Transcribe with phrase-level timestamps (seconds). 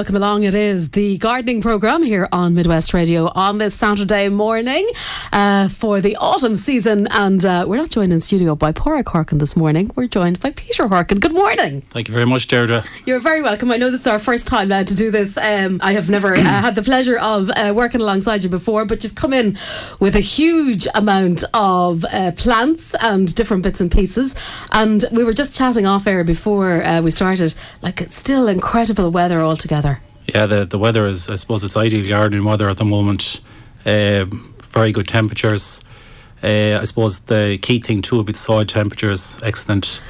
[0.00, 0.44] welcome along.
[0.44, 4.88] It is the gardening programme here on Midwest Radio on this Saturday morning
[5.30, 7.06] uh, for the autumn season.
[7.10, 9.90] And uh, we're not joined in studio by Porrick Harkin this morning.
[9.96, 11.20] We're joined by Peter Harkin.
[11.20, 11.82] Good morning.
[11.82, 12.82] Thank you very much, Deirdre.
[13.04, 13.70] You're very welcome.
[13.70, 15.36] I know this is our first time now to do this.
[15.36, 19.04] Um, I have never uh, had the pleasure of uh, working alongside you before, but
[19.04, 19.58] you've come in
[20.00, 24.34] with a huge amount of uh, plants and different bits and pieces.
[24.72, 27.52] And we were just chatting off air before uh, we started.
[27.82, 29.90] Like, it's still incredible weather altogether.
[30.34, 33.40] Yeah, the, the weather is, I suppose, it's ideal gardening weather at the moment.
[33.84, 35.82] Um, very good temperatures.
[36.42, 40.00] Uh, I suppose the key thing too would be the soil temperatures, excellent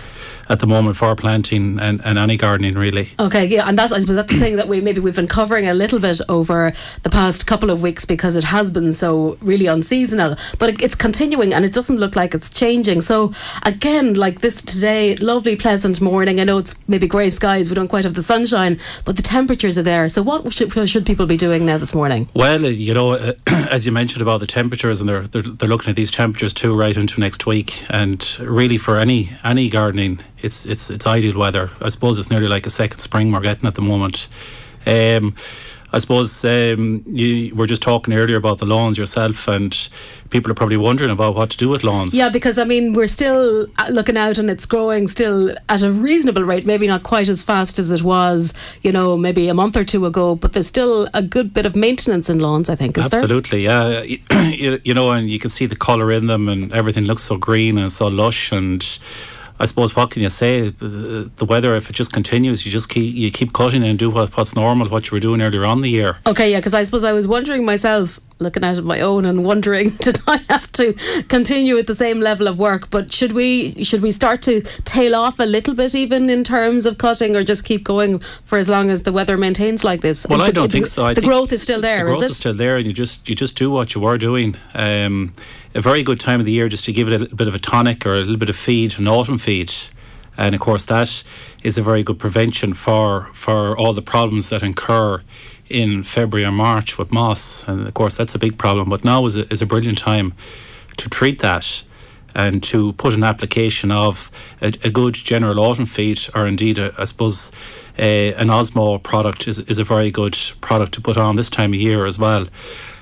[0.51, 3.09] at the moment for planting and, and any gardening really.
[3.19, 5.69] Okay, yeah, and that's I suppose that's the thing that we maybe we've been covering
[5.69, 6.73] a little bit over
[7.05, 10.95] the past couple of weeks because it has been so really unseasonal, but it, it's
[10.95, 13.01] continuing and it doesn't look like it's changing.
[13.01, 16.41] So again, like this today, lovely pleasant morning.
[16.41, 19.79] I know it's maybe grey skies, we don't quite have the sunshine, but the temperatures
[19.79, 20.09] are there.
[20.09, 22.29] So what should, should people be doing now this morning?
[22.35, 23.35] Well, uh, you know, uh,
[23.71, 26.77] as you mentioned about the temperatures, and they're, they're they're looking at these temperatures too
[26.77, 31.71] right into next week, and really for any any gardening it's it's it's ideal weather.
[31.81, 34.29] I suppose it's nearly like a second spring we're getting at the moment.
[34.87, 35.35] Um,
[35.93, 39.77] I suppose um, you were just talking earlier about the lawns yourself, and
[40.31, 42.15] people are probably wondering about what to do with lawns.
[42.15, 45.91] Yeah, because I mean, we're still uh, looking out and it's growing still at a
[45.91, 49.77] reasonable rate, maybe not quite as fast as it was, you know, maybe a month
[49.77, 52.97] or two ago, but there's still a good bit of maintenance in lawns, I think,
[52.97, 54.05] is Absolutely, there?
[54.05, 54.19] yeah.
[54.49, 57.37] you, you know, and you can see the colour in them, and everything looks so
[57.37, 58.99] green and so lush, and
[59.61, 60.71] I suppose what can you say?
[60.71, 64.35] The weather, if it just continues, you just keep you keep cutting and do what,
[64.35, 66.17] what's normal, what you were doing earlier on the year.
[66.27, 69.91] Okay, yeah, because I suppose I was wondering myself, looking at my own and wondering,
[70.01, 70.95] did I have to
[71.29, 72.89] continue at the same level of work?
[72.89, 76.87] But should we should we start to tail off a little bit, even in terms
[76.87, 80.27] of cutting, or just keep going for as long as the weather maintains like this?
[80.27, 81.05] Well, I don't think so.
[81.05, 81.99] I the growth is still there.
[81.99, 84.17] The growth is, is still there, and you just you just do what you were
[84.17, 84.57] doing.
[84.73, 85.35] Um,
[85.75, 87.55] a very good time of the year just to give it a little bit of
[87.55, 89.73] a tonic or a little bit of feed, an autumn feed.
[90.37, 91.23] And of course, that
[91.63, 95.23] is a very good prevention for, for all the problems that incur
[95.69, 97.67] in February or March with moss.
[97.69, 98.89] And of course, that's a big problem.
[98.89, 100.35] But now is a, is a brilliant time
[100.97, 101.85] to treat that
[102.35, 106.95] and to put an application of a, a good general autumn feed, or indeed, a,
[106.97, 107.53] I suppose,
[107.99, 111.73] a, an Osmo product is, is a very good product to put on this time
[111.75, 112.47] of year as well.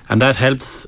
[0.08, 0.86] And that helps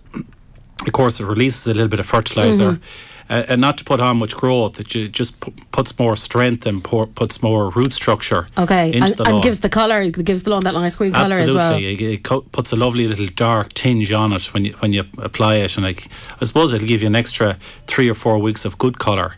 [0.87, 2.73] of course, it releases a little bit of fertilizer.
[2.73, 2.83] Mm-hmm.
[3.31, 6.83] Uh, and not to put on much growth, it just p- puts more strength and
[6.83, 8.49] pour, puts more root structure.
[8.59, 11.75] Okay, and, and gives the colour, gives the lawn that nice green colour as well.
[11.75, 15.05] Absolutely, it, it, puts a lovely little dark tinge on it when you when you
[15.19, 16.09] apply it, and like
[16.41, 19.37] I suppose it'll give you an extra three or four weeks of good colour,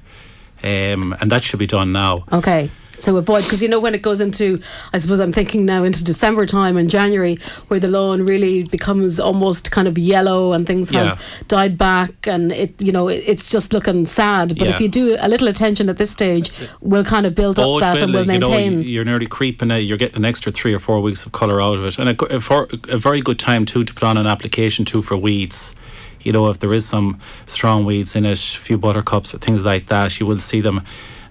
[0.64, 2.24] um, and that should be done now.
[2.32, 2.70] Okay
[3.02, 4.60] to avoid because you know when it goes into
[4.92, 7.36] I suppose I'm thinking now into December time and January
[7.68, 12.50] where the lawn really becomes almost kind of yellow and things have died back and
[12.52, 14.58] it you know it, it's just looking sad.
[14.58, 14.74] But yeah.
[14.74, 17.82] if you do a little attention at this stage we'll kind of build oh, up
[17.82, 20.52] that will, and we'll maintain you know, you're nearly creeping it you're getting an extra
[20.52, 21.98] three or four weeks of colour out of it.
[21.98, 25.16] And a, a, a very good time too to put on an application too for
[25.16, 25.74] weeds.
[26.20, 29.64] You know, if there is some strong weeds in it, a few buttercups or things
[29.64, 30.82] like that, you will see them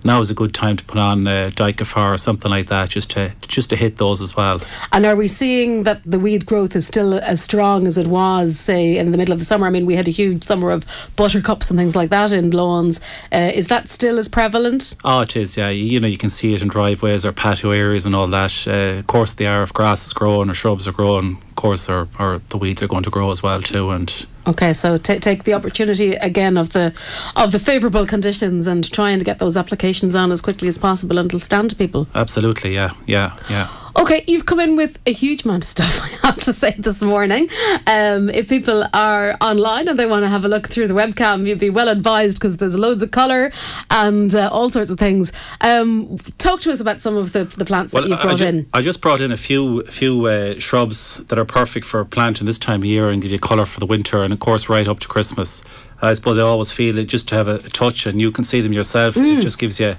[0.04, 3.12] now is a good time to put on uh, Dicofar or something like that just
[3.12, 4.60] to just to hit those as well.
[4.92, 8.58] And are we seeing that the weed growth is still as strong as it was,
[8.60, 9.68] say, in the middle of the summer?
[9.68, 13.00] I mean, we had a huge summer of buttercups and things like that in lawns.
[13.32, 14.96] Uh, is that still as prevalent?
[15.04, 15.58] Oh, it is.
[15.58, 18.68] Yeah, you know, you can see it in driveways or patio areas and all that.
[18.68, 21.38] Uh, of course, they are if grass is growing or shrubs are growing.
[21.38, 24.74] Of course, or, or the weeds are going to grow as well too, and Okay,
[24.74, 26.94] so t- take the opportunity again of the
[27.36, 31.18] of the favourable conditions and trying to get those applications on as quickly as possible
[31.20, 32.08] and it'll stand to people.
[32.16, 33.68] Absolutely, yeah, yeah, yeah.
[34.00, 37.02] Okay, you've come in with a huge amount of stuff, I have to say, this
[37.02, 37.50] morning.
[37.88, 41.46] Um, if people are online and they want to have a look through the webcam,
[41.46, 43.52] you'd be well advised because there's loads of colour
[43.90, 45.32] and uh, all sorts of things.
[45.62, 48.36] Um, talk to us about some of the, the plants well, that you've brought I
[48.36, 48.68] ju- in.
[48.74, 52.58] I just brought in a few few uh, shrubs that are perfect for planting this
[52.58, 55.00] time of year and give you colour for the winter and, of course, right up
[55.00, 55.64] to Christmas.
[56.02, 58.62] I suppose I always feel it just to have a touch and you can see
[58.62, 59.16] them yourself.
[59.16, 59.38] Mm.
[59.38, 59.96] It just gives you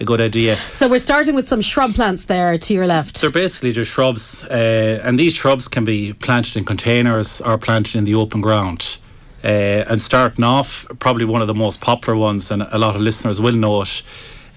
[0.00, 0.56] a good idea.
[0.56, 3.20] So we're starting with some shrub plants there to your left.
[3.20, 7.96] They're basically just shrubs, uh, and these shrubs can be planted in containers or planted
[7.96, 8.98] in the open ground.
[9.42, 13.02] Uh, and starting off, probably one of the most popular ones, and a lot of
[13.02, 14.02] listeners will know it.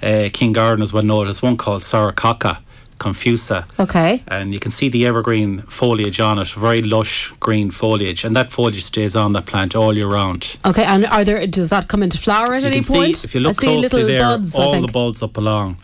[0.01, 1.27] Uh, King Gardeners will know it.
[1.27, 2.59] Is one called Sarcococca
[2.97, 3.65] confusa.
[3.79, 4.23] Okay.
[4.27, 8.51] And you can see the evergreen foliage on it, very lush green foliage, and that
[8.51, 10.57] foliage stays on that plant all year round.
[10.65, 11.45] Okay, and are there?
[11.47, 13.17] Does that come into flower at you any point?
[13.17, 15.77] See, if you look closely there, buds, all the buds up along.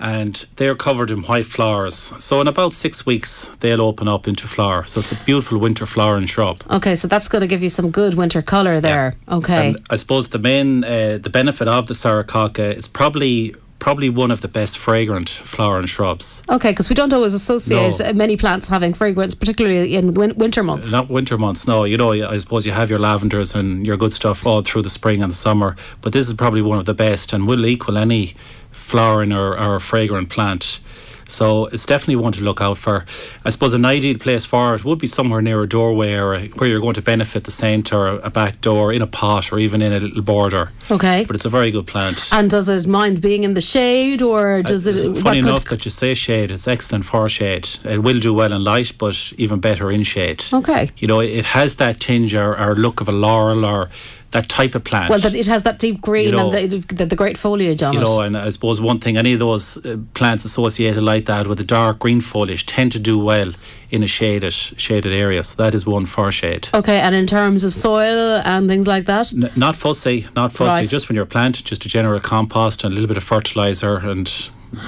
[0.00, 1.94] and they're covered in white flowers.
[2.18, 4.84] So in about six weeks, they'll open up into flower.
[4.86, 6.62] So it's a beautiful winter flowering shrub.
[6.68, 9.14] Okay, so that's going to give you some good winter colour there.
[9.28, 9.68] Okay.
[9.68, 13.54] And I suppose the main uh, the benefit of the Sarcococca is probably
[13.84, 16.42] probably one of the best fragrant flowering shrubs.
[16.48, 18.12] Okay, because we don't always associate No.
[18.14, 20.90] many plants having fragrance, particularly in win- winter months.
[20.90, 21.84] Not winter months, no.
[21.84, 24.88] You know, I suppose you have your lavenders and your good stuff all through the
[24.88, 27.98] spring and the summer, but this is probably one of the best and will equal
[27.98, 28.32] any
[28.70, 30.80] flowering or, or fragrant plant.
[31.28, 33.04] So it's definitely one to look out for.
[33.44, 36.46] I suppose an ideal place for it would be somewhere near a doorway or a,
[36.48, 39.58] where you're going to benefit the scent or a, back door in a pot or
[39.58, 40.70] even in a little border.
[40.90, 41.24] Okay.
[41.24, 42.28] But it's a very good plant.
[42.32, 45.04] And does it mind being in the shade, or does it?
[45.04, 47.68] Uh, what Funny enough that you say shade, it's excellent for shade.
[47.84, 50.44] It will do well in light, but even better in shade.
[50.52, 50.90] Okay.
[50.98, 53.90] You know, it has that tinge or, or look of a laurel or
[54.34, 55.08] that type of plant.
[55.10, 57.82] Well, that it has that deep green You know- and the, the, the great foliage
[57.82, 58.04] on you it.
[58.04, 61.58] know, and I suppose one thing, any of those uh, plants associated like that with
[61.60, 63.52] a dark green foliage tend to do well
[63.90, 65.42] in a shaded shaded area.
[65.44, 66.68] So that is one for shade.
[66.74, 70.74] okay, and in terms of soil and things like that, N- not fussy, not fussy.
[70.76, 70.88] Right.
[70.88, 74.28] Just when you're planted, just a general compost and a little bit of fertilizer, and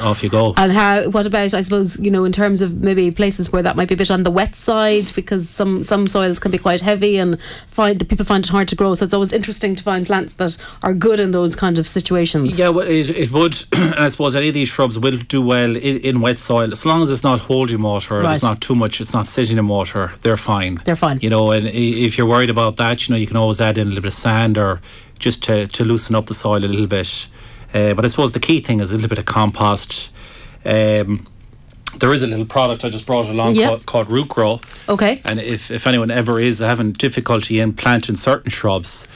[0.00, 0.54] off you go.
[0.56, 1.08] and how?
[1.10, 1.54] What about?
[1.54, 4.10] I suppose you know, in terms of maybe places where that might be a bit
[4.10, 8.04] on the wet side, because some some soils can be quite heavy and find the
[8.04, 8.94] people find it hard to grow.
[8.94, 12.58] So it's always interesting to find plants that are good in those kind of situations.
[12.58, 15.76] Yeah, well, it, it would, and I suppose any of these shrubs will do well
[15.76, 18.32] in, in wet soil as long as it's not holding water, Right.
[18.34, 20.12] it's not too much, it's not sitting in water.
[20.22, 20.80] They're fine.
[20.84, 21.18] They're fine.
[21.20, 23.86] You know, and if you're worried about that, you know, you can always add in
[23.86, 24.80] a little bit of sand or
[25.18, 27.26] just to, to loosen up the soil a little bit.
[27.74, 30.12] Uh, but I suppose the key thing is a little bit of compost.
[30.64, 31.26] Um,
[31.98, 33.68] there is a little product I just brought along Yeah.
[33.68, 34.60] called, called Root Grow.
[34.88, 35.20] Okay.
[35.24, 39.08] And if, if anyone ever is having difficulty in planting certain shrubs,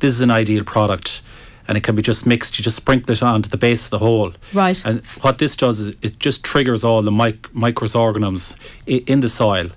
[0.00, 1.22] this is an ideal product.
[1.66, 2.58] And it can be just mixed.
[2.58, 4.32] You just sprinkle it onto the base of the hole.
[4.54, 4.82] Right.
[4.86, 8.56] And what this does is it just triggers all the mic- microorganisms
[8.86, 9.68] i- in the soil.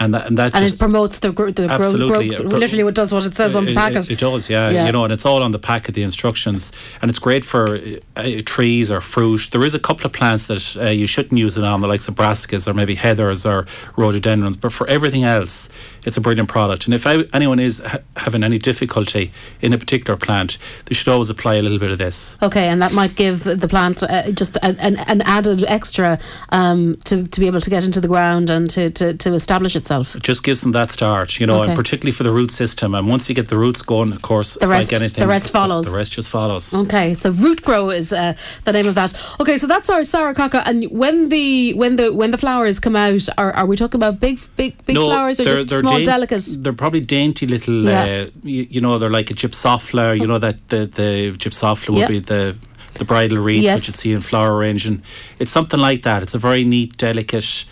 [0.00, 1.80] And that, and that And just it promotes the, gro- the growth.
[1.80, 4.08] Absolutely, it pro- literally, it does what it says on the it- packet.
[4.08, 4.86] It, it does, yeah, Yeah.
[4.86, 6.72] You know, and it's all on the packet, the instructions,
[7.02, 7.80] and it's great for
[8.16, 9.48] uh, trees or fruit.
[9.50, 12.06] There is a couple of plants that uh, you shouldn't use it on, the likes
[12.06, 13.66] of brassicas or maybe heathers or
[13.96, 14.56] rhododendrons.
[14.56, 15.68] But for everything else,
[16.06, 16.84] it's a brilliant product.
[16.86, 21.08] And if I, anyone is ha- having any difficulty in a particular plant, they should
[21.08, 22.38] always apply a little bit of this.
[22.40, 26.20] Okay, and that might give the plant uh, just an, an, an added extra
[26.50, 29.74] um, to, to be able to get into the ground and to, to, to establish
[29.74, 29.87] itself.
[29.90, 31.68] It just gives them that start, you know, Okay.
[31.70, 32.94] and particularly for the root system.
[32.94, 35.22] And once you get the roots going, of course, it's rest- like anything.
[35.22, 35.86] the rest follows.
[35.90, 36.72] The, rest just follows.
[36.74, 39.14] Okay, so root grow is uh, the name of that.
[39.40, 40.62] Okay, so that's our sarcococca.
[40.66, 44.20] And when the when the when the flowers come out, are, are we talking about
[44.20, 46.44] big big big flowers or just small dain- delicate?
[46.60, 47.84] They're probably dainty little.
[47.84, 48.02] Yeah.
[48.26, 50.18] Uh, you, you know, they're like a gypsophila.
[50.20, 52.56] You know that the the gypsophila would be the
[52.94, 53.80] the bridal wreath Yes.
[53.80, 55.02] which you'd see in flower arranging.
[55.38, 56.22] It's something like that.
[56.24, 57.64] It's a very neat, delicate.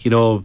[0.00, 0.44] You know,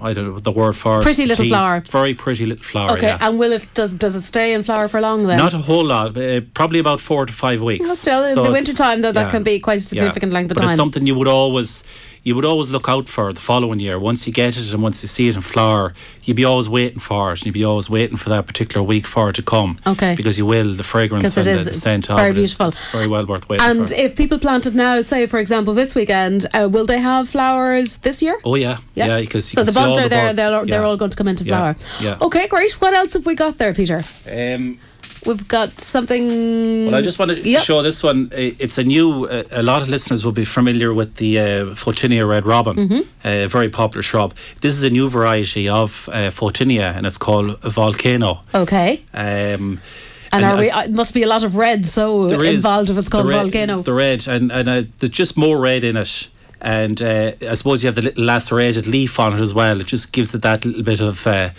[0.00, 1.02] I don't know the word for.
[1.02, 1.80] Pretty little Tea- flower.
[1.80, 2.92] Very pretty little flower.
[2.92, 3.18] Okay, yeah.
[3.20, 5.38] and will it does does it stay in flower for long then?
[5.38, 7.86] Not a whole lot, uh, probably about four to five weeks.
[7.86, 10.02] Well, still, in the winter time, though, that yeah, can be quite a yeah.
[10.02, 10.70] significant length of but time.
[10.70, 11.84] it's something you would always,
[12.24, 13.98] you would always look out for the following year.
[13.98, 15.92] Once you get it and once you see it in flower,
[16.24, 17.40] you'd be always waiting for it.
[17.40, 19.78] And you'd be always waiting for that particular week for it to come.
[19.86, 20.14] Okay.
[20.14, 22.68] Because you will, the fragrance and is the, the scent of very it is- beautiful.
[22.68, 23.70] It's very well worth waiting for.
[23.70, 23.94] and for.
[23.94, 27.98] if people plant it now, say for example this weekend, uh, will they have flowers
[27.98, 28.40] this year?
[28.44, 30.36] Oh yeah, yeah, yeah because you so can the buds are the there; buds.
[30.38, 30.86] they're, they're Yeah.
[30.88, 31.76] all going to come into Yeah, flower.
[32.00, 32.18] yeah.
[32.26, 32.72] Okay, great.
[32.80, 34.02] What else have we got there, Peter?
[34.32, 34.78] Um,
[35.26, 36.86] We've got something.
[36.86, 37.60] Well, I just wanted Yep.
[37.60, 38.28] to show this one.
[38.32, 39.26] It's a new.
[39.26, 43.26] Uh, a lot of listeners will be familiar with the uh, Photinia red robin, Mm-hmm.
[43.26, 44.34] a very popular shrub.
[44.60, 48.40] This is a new variety of uh, Photinia, and it's called volcano.
[48.54, 49.00] Okay.
[49.14, 49.80] Um,
[50.32, 50.68] And, are we?
[50.70, 53.30] Uh, it must be a lot of red so is involved if it's called the
[53.30, 53.82] red, volcano.
[53.82, 56.28] The red, and and uh, there's just more red in it.
[56.60, 59.80] And uh, I suppose you have the little lacerated leaf on it as well.
[59.80, 61.50] It just gives it that little bit of uh, uh,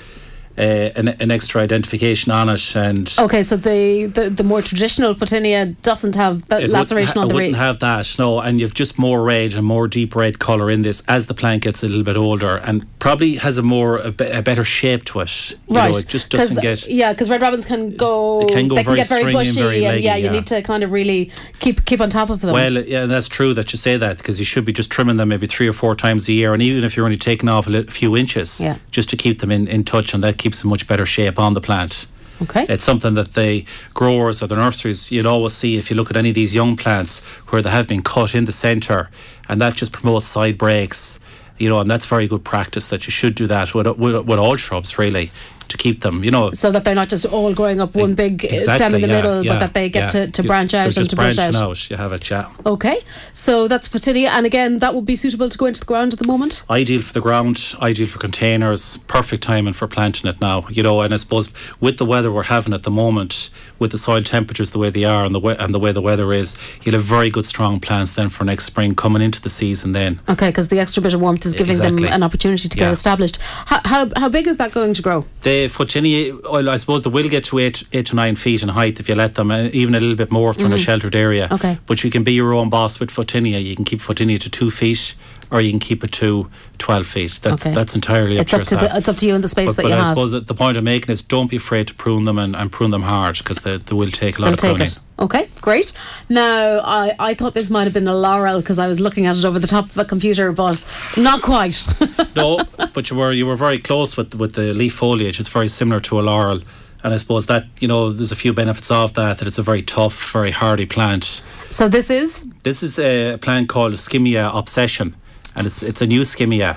[0.57, 2.75] Uh, an, an extra identification on it.
[2.77, 7.27] And okay, so the, the, the more traditional Photinia doesn't have that laceration ha- on
[7.27, 8.39] the it wouldn't have that, no.
[8.39, 11.63] And you've just more red and more deep red colour in this as the plant
[11.63, 15.03] gets a little bit older, and probably has a more a, be- a better shape
[15.05, 15.51] to it.
[15.67, 15.91] You right.
[15.91, 16.87] know, it just doesn't get.
[16.87, 18.39] Yeah, because red robins can go.
[18.39, 20.31] They can go very get very stringy and bushy, very and leggy, yeah, you yeah.
[20.31, 22.53] need to kind of really keep keep on top of them.
[22.53, 25.27] Well, yeah, that's true that you say that because you should be just trimming them
[25.27, 27.83] maybe three or four times a year, and even if you're only taking off a
[27.91, 28.77] few inches, Yeah.
[28.91, 31.55] just to keep them in, in touch, and that keeps a much better shape on
[31.55, 32.05] the plant.
[32.39, 32.67] okay.
[32.69, 36.17] It's something that the growers or the nurseries you'll always see if you look at
[36.17, 39.09] any of these young plants where they have been cut in the centre,
[39.49, 41.19] and that just promotes side breaks.
[41.57, 44.39] You know, and that's very good practice that you should do that with, with, with
[44.39, 45.31] all shrubs, really.
[45.69, 46.23] To keep them.
[46.23, 49.01] You know, so that they're not just all growing up one big exactly, stem in
[49.01, 50.25] the yeah, middle, yeah, but that they get yeah.
[50.25, 51.55] to, to branch they're out and just to branching out.
[51.55, 51.89] out.
[51.89, 52.49] You have it, yeah.
[52.65, 53.01] Okay,
[53.33, 56.19] so that's Photinia, and again, that would be suitable to go into the ground at
[56.19, 56.63] the moment.
[56.69, 60.67] ideal for the ground, ideal for containers, perfect timing for planting it now.
[60.69, 63.97] You know, and I suppose with the weather we're having at the moment, with the
[63.97, 66.57] soil temperatures the way they are and the way, and the way the weather is,
[66.83, 70.19] you'll have very good strong plants then for next spring coming into the season then.
[70.29, 72.05] Okay, because the extra bit of warmth is giving Exactly.
[72.05, 73.37] them an opportunity to get established.
[73.41, 75.25] How, how, how big is that going to grow?
[75.55, 78.67] The Photinia, well, I suppose they will get to eight, eight to nine feet in
[78.67, 80.77] height if you let them, uh, even a little bit more if they're in a
[80.77, 81.45] sheltered area.
[81.45, 81.53] Mm-hmm.
[81.53, 81.79] Okay.
[81.85, 83.63] But you can be your own boss with Photinia.
[83.63, 85.15] You can keep Photinia to two feet,
[85.55, 86.47] or you can keep it to
[86.77, 87.39] twelve feet.
[87.41, 87.73] That's Okay.
[87.73, 88.91] that's entirely up It's to up to yourself.
[88.91, 90.07] the, it's up to you and the space but that but you I have.
[90.09, 92.71] suppose that the point I'm making is don't be afraid to prune them and, and
[92.71, 94.87] prune them hard because they, they will take a lot They'll of take pruning.
[94.87, 94.99] it.
[95.17, 95.93] Okay, great.
[96.29, 99.37] Now, I, I thought this might have been a laurel because I was looking at
[99.37, 100.85] it over the top of a computer, but
[101.17, 101.77] not quite.
[102.35, 102.59] no,
[102.93, 105.39] but you were you were very close with with the leaf foliage.
[105.39, 106.59] It's very similar to a laurel,
[107.03, 109.37] and I suppose that you know there's a few benefits of that.
[109.37, 111.41] That it's a very tough, very hardy plant.
[111.69, 115.15] so this is This is a plant called Skimmia obsession,
[115.55, 116.75] and it's it's a new Skimmia.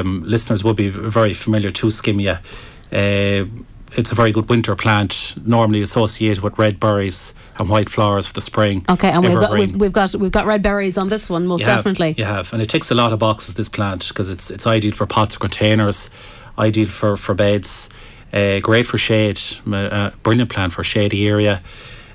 [0.00, 2.38] Um, listeners will be very familiar to Skimmia.
[2.92, 3.46] Uh,
[3.92, 8.34] it's a very good winter plant, normally associated with red berries and white flowers for
[8.34, 8.84] the spring.
[8.88, 11.60] okay, and we've got we've, we've got we've got red berries on this one most
[11.60, 12.14] You have, definitely.
[12.18, 13.54] you have, and it ticks a lot of boxes.
[13.54, 16.10] This plant because it's it's ideal for pots or containers,
[16.58, 17.88] ideal for for beds,
[18.32, 19.40] uh, great for shade,
[19.72, 21.62] uh, brilliant plant for shady area.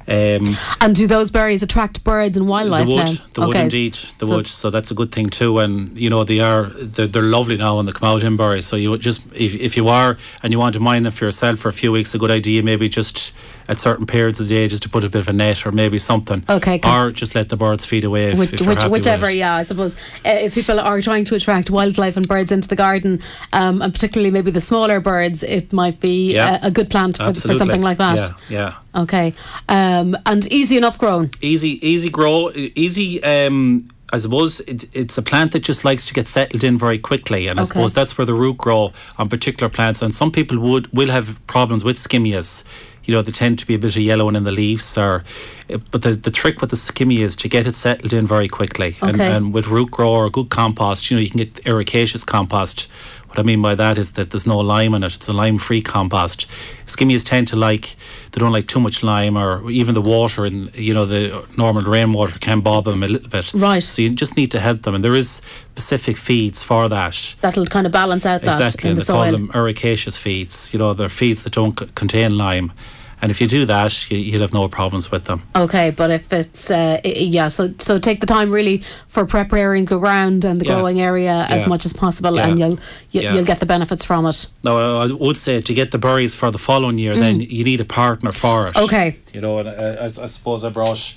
[0.07, 3.13] Um, And do those berries attract birds and wildlife the wood, now?
[3.33, 4.47] the wood Okay, indeed, the so- wood.
[4.47, 5.59] So that's a good thing too.
[5.59, 8.65] And you know they are they're, they're lovely now when they come out in berries.
[8.65, 11.59] So you just if, if you are and you want to mine them for yourself
[11.59, 13.33] for a few weeks, a good idea maybe just
[13.71, 15.71] at certain periods of the day just to put a bit of a net or
[15.71, 16.43] maybe something.
[16.49, 19.63] Okay, Or just let the birds feed away if, Which, if which, whichever, yeah, I
[19.63, 23.21] suppose uh, if people are trying to attract wildlife and birds into the garden,
[23.53, 26.59] um, and particularly maybe the smaller birds, it might be Yeah.
[26.63, 28.19] a, a good plant for, for something like that.
[28.49, 29.01] Yeah, yeah.
[29.03, 29.33] Okay,
[29.69, 31.31] um, and easy enough grown.
[31.41, 36.13] easy easy grow easy um I suppose it, it's a plant that just likes to
[36.13, 37.69] get settled in very quickly, and I Okay.
[37.69, 40.01] suppose that's where the root grow on particular plants.
[40.01, 42.65] And some people would will have problems with skimmias.
[43.05, 45.23] You know, they tend to be a bit of yellowing in the leaves, or
[45.69, 48.47] uh, but the, the trick with the skimmy is to get it settled in very
[48.47, 48.95] quickly.
[49.01, 52.89] And, and with root grow or good compost, you know, you can get ericaceous compost.
[53.31, 55.15] What I mean by that is that there's no lime in it.
[55.15, 56.47] It's a lime-free compost.
[56.85, 57.95] Skimmias tend to like
[58.33, 61.83] they don't like too much lime, or even the water and you know the normal
[61.83, 63.53] rainwater can bother them a little bit.
[63.53, 63.81] Right.
[63.81, 67.35] So you just need to help them, and there is specific feeds for that.
[67.39, 69.31] That'll kind of balance out that Exactly, in the they call soil.
[69.31, 70.73] them ericaceous feeds.
[70.73, 72.73] You know, they're feeds that don't c- contain lime,
[73.21, 75.41] and if you do that, you, you'll have no problems with them.
[75.55, 79.97] Okay, but if it's uh, yeah, so so take the time really for preparing the
[79.99, 80.73] ground and the Yeah.
[80.75, 82.47] growing area as much as possible, Yeah.
[82.47, 82.79] and you'll
[83.11, 83.33] you, Yeah.
[83.35, 84.47] you'll get the benefits from it.
[84.63, 87.63] No, I I would say to get the berries for the following year, then you
[87.63, 88.73] need a partner for it.
[88.75, 88.83] Mm.
[88.85, 89.15] Okay.
[89.33, 91.15] You know, and I, I, I suppose I brought.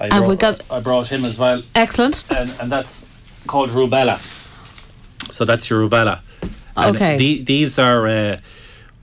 [0.00, 2.22] I Have brought, we got- I brought him as well, Excellent.
[2.30, 3.06] and, and that's
[3.46, 4.18] called rubella.
[5.30, 6.20] So that's your rubella.
[6.76, 7.16] And Okay.
[7.16, 8.36] The, these are uh,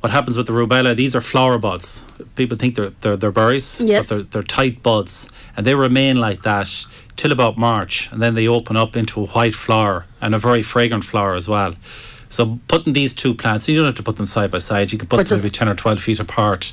[0.05, 0.95] what happens with the rubella.
[0.95, 2.05] These are flower buds.
[2.35, 4.07] People think they're they're, they're berries, Yes.
[4.07, 6.69] but they're, they're tight buds, and they remain like that
[7.15, 10.61] till about March, and then they open up into a white flower and a very
[10.61, 11.73] fragrant flower as well.
[12.29, 14.91] So putting these two plants, you don't have to put them side by side.
[14.91, 16.71] You can put But them maybe ten or twelve feet apart.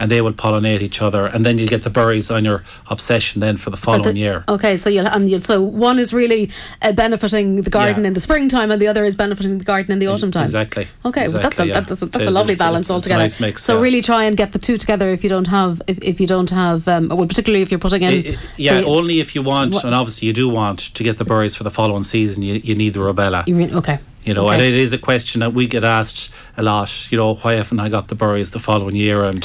[0.00, 3.40] And they will pollinate each other, and then you get the berries on your obsession
[3.40, 4.44] then for the following the- year.
[4.48, 6.50] Okay, so you'll, and you'll so one is really
[6.82, 8.08] uh, benefiting the garden Yeah.
[8.08, 10.44] in the springtime, and the other is benefiting the garden in the autumn time.
[10.44, 10.86] Exactly.
[11.04, 11.80] Okay, well, that's a, yeah.
[11.80, 13.22] that's a, that's It a lovely balance it's altogether.
[13.24, 13.82] nice mix, so yeah.
[13.82, 16.50] really try and get the two together if you don't have if, if you don't
[16.50, 19.42] have um, well particularly if you're putting in I- I- yeah, the- only if you
[19.42, 22.42] want, What- and obviously you do want to get the berries for the following season.
[22.42, 23.46] You, you need the rubella.
[23.48, 24.54] you re- okay You know, okay.
[24.54, 27.10] and it is a question that we get asked a lot.
[27.10, 29.24] You know, why haven't I got the berries the following year?
[29.24, 29.44] And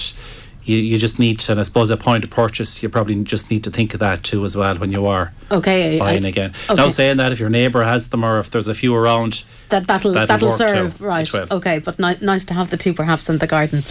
[0.65, 3.51] you, you just need to, and I suppose a point of purchase, you probably just
[3.51, 6.53] need to think of that too as well when you are okay buying I- again.
[6.70, 6.75] okay.
[6.75, 9.88] Now saying that, if your neighbour has them or if there's a few around, that
[9.88, 10.67] that'll That'll that'll, work too.
[10.67, 13.82] serve right okay but ni- nice to have the two perhaps in the garden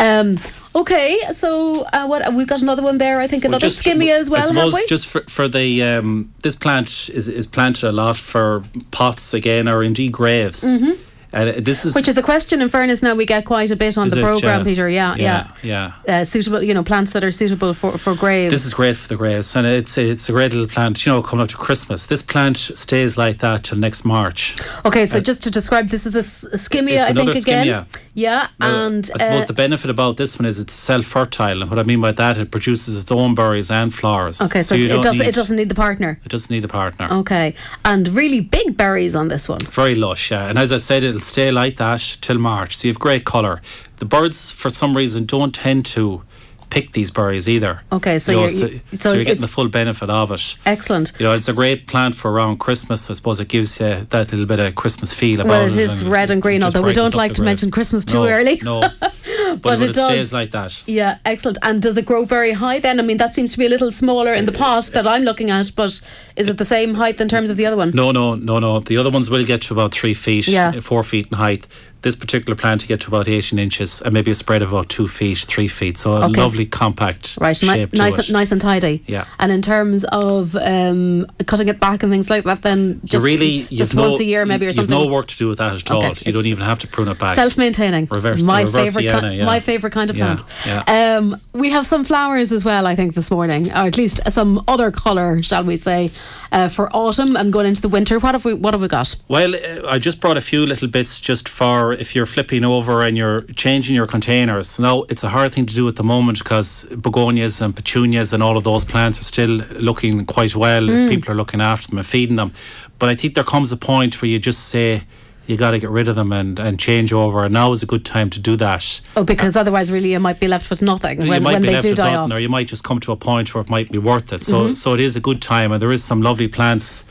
[0.00, 0.38] um
[0.74, 4.30] okay so uh, what we've got another one there I think Well, another skimmia as
[4.30, 7.92] well I have we just for, for the um, this plant is, is planted a
[7.92, 10.64] lot for pots again or indeed graves.
[10.64, 10.92] Mm-hmm.
[11.32, 13.98] And this is which is a question in fairness now we get quite a bit
[13.98, 14.64] on the program yeah.
[14.64, 16.20] Peter yeah yeah, yeah, yeah.
[16.20, 19.08] Uh, suitable you know plants that are suitable for for graves This is great for
[19.08, 21.04] the graves, and it's it's a great little plant.
[21.04, 24.56] You know, coming up to Christmas, this plant stays like that till next March.
[24.84, 27.66] Okay, so just to describe, this is a skimmia, It's I think again.
[27.66, 27.86] skimmia.
[28.14, 31.70] Yeah, Now, and I suppose uh, the benefit about this one is it's self-fertile, and
[31.70, 34.40] what I mean by that, it produces its own berries and flowers.
[34.40, 36.18] okay, so, you it don't doesn't need, it doesn't need the partner.
[36.24, 37.08] It doesn't need the partner.
[37.10, 37.54] Okay,
[37.84, 39.60] and really big berries on this one.
[39.60, 40.48] Very lush, yeah.
[40.48, 42.76] And as I said, it'll stay like that till March.
[42.76, 43.60] So you have great colour.
[43.96, 46.22] The birds, for some reason, don't tend to
[46.70, 47.80] pick these berries either.
[47.92, 50.56] Okay, so you you're, so, you- so so you're getting the full benefit of it.
[50.66, 51.12] Excellent.
[51.18, 53.08] You know, it's a great plant for around Christmas.
[53.10, 55.72] I suppose it gives you that little bit of Christmas feel about Well, it.
[55.72, 57.46] it is and red and green, although we don't like to grave.
[57.46, 58.60] mention Christmas too No, early.
[58.62, 60.04] No, but, But it it, does.
[60.06, 60.82] stays like that.
[60.86, 61.58] Yeah, excellent.
[61.62, 62.98] And does it grow very high then?
[63.00, 65.50] I mean, that seems to be a little smaller in the pot that I'm looking
[65.50, 66.00] at, but
[66.36, 67.90] is it the same height in terms of the other one?
[67.94, 68.80] No, no, no, no.
[68.80, 70.72] The other ones will get to about three feet, Yeah.
[70.76, 71.66] uh, four feet in height.
[72.06, 74.88] This particular plant to get to about 18 inches and maybe a spread of about
[74.88, 75.98] two feet, three feet.
[75.98, 76.40] So a Okay.
[76.40, 79.02] lovely compact Right, shape nice, and, nice and tidy.
[79.08, 79.24] Yeah.
[79.40, 83.28] And in terms of um, cutting it back and things like that, then just, you
[83.32, 84.96] really just you've no, once a year maybe or you've something.
[84.96, 86.04] no work to do with that at all.
[86.04, 87.34] Okay, You don't even have to prune it back.
[87.34, 88.06] Self-maintaining.
[88.08, 89.44] Reverse- my reverse favorite, Sienna, ki- yeah.
[89.44, 90.88] my favorite kind of Yeah, plant.
[90.88, 94.62] Um, we have some flowers as well, I think, this morning, or at least some
[94.68, 96.12] other colour, shall we say,
[96.52, 98.20] uh, for autumn and going into the winter.
[98.20, 98.54] What have we?
[98.54, 99.16] What have we got?
[99.26, 103.02] Well, uh, I just brought a few little bits just for if you're flipping over
[103.02, 104.78] and you're changing your containers.
[104.78, 108.42] Now, it's a hard thing to do at the moment because begonias and petunias and
[108.42, 111.04] all of those plants are still looking quite well Mm.
[111.04, 112.52] if people are looking after them and feeding them.
[112.98, 115.02] But I think there comes a point where you just say,
[115.46, 117.44] you got to get rid of them and, and change over.
[117.44, 119.00] And now is a good time to do that.
[119.16, 121.68] Oh, because otherwise, really, you might be left with nothing you when, might when be
[121.68, 122.28] they left do with die nothing, off.
[122.30, 122.36] Mm-hmm.
[122.36, 124.42] or you might just come to a point where it might be worth it.
[124.42, 127.04] So, so it is a good time, and there is some lovely plants.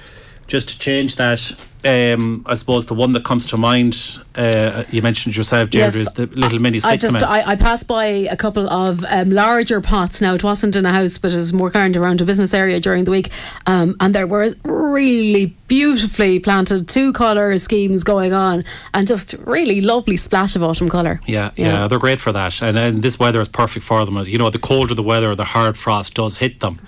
[0.47, 5.01] Just to change that, um, I suppose the one that comes to mind, uh, you
[5.01, 7.23] mentioned yourself, Deirdre, Yes, is the little mini I just.
[7.23, 10.21] I, I passed by a couple of um, larger pots.
[10.21, 12.53] Now it wasn't in a house, but it was more kind of around a business
[12.53, 13.29] area during the week,
[13.67, 19.81] um, and there were really beautifully planted two colour schemes going on, and just really
[19.81, 21.19] lovely splash of autumn colour.
[21.25, 24.17] yeah, yeah, they're great for that, and, and this weather is perfect for them.
[24.17, 26.79] As you know, the colder the weather, the hard frost does hit them,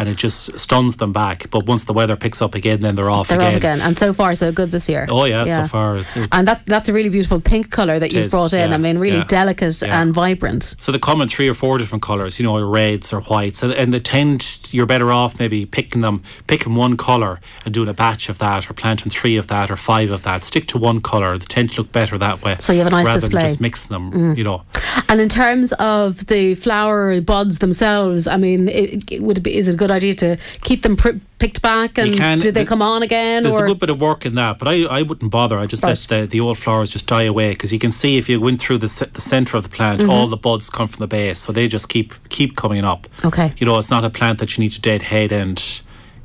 [0.00, 1.50] and it just stuns them back.
[1.50, 3.52] But once the weather picks up again, then they're off They're again.
[3.52, 5.06] off again, and so far so good this year.
[5.10, 6.16] Oh yeah, so far it's.
[6.16, 8.70] It, And that that's a really beautiful pink colour that you've is, brought in.
[8.70, 10.00] yeah, I mean, really yeah, delicate yeah.
[10.00, 10.64] and vibrant.
[10.80, 13.72] So they come in three or four different colours, you know, reds or whites, and,
[13.72, 17.94] and they tend you're better off maybe picking them, picking one colour and doing a
[17.94, 20.42] batch of that, or planting three of that or five of that.
[20.44, 22.56] Stick to one colour; they tend to look better that way.
[22.60, 23.38] So you have a nice rather display.
[23.38, 23.42] Mm.
[23.42, 24.62] than just mixing them, you know.
[25.08, 29.68] And in terms of the flower buds themselves, I mean, it, it would be, is
[29.68, 32.68] it a good idea to keep them pr- picked back and can- do they th-
[32.68, 33.42] come on again?
[33.42, 35.58] There's or a good bit of work in that, but I, I wouldn't bother.
[35.58, 35.90] I just Right.
[36.10, 38.60] let the, the old flowers just die away because you can see if you went
[38.60, 40.10] through the the centre of the plant, Mm-hmm.
[40.10, 43.08] all the buds come from the base, so they just keep keep coming up.
[43.24, 43.52] Okay.
[43.58, 45.58] You know, it's not a plant that you need to deadhead and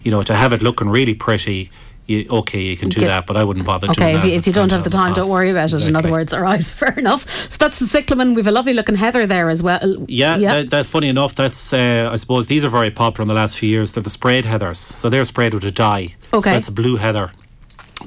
[0.04, 1.70] you know to have it looking really pretty.
[2.08, 4.26] You, okay, you can do Get- that, but I wouldn't bother doing Okay, that.
[4.26, 5.88] if you, if you don't have the time, don't worry about it.
[5.88, 7.28] In other words, all right, fair enough.
[7.52, 8.36] So that's the cyclamen.
[8.36, 10.06] We've a lovely looking heather there as well.
[10.08, 10.54] Yeah, yeah.
[10.56, 13.58] That, that funny enough, that's uh, I suppose these are very popular in the last
[13.58, 13.94] few years.
[13.94, 16.14] They're the sprayed heathers, so they're sprayed with a dye.
[16.32, 16.42] Okay.
[16.42, 17.32] so that's a blue heather.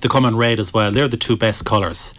[0.00, 0.92] They come in red as well.
[0.92, 2.14] They're the two best colours,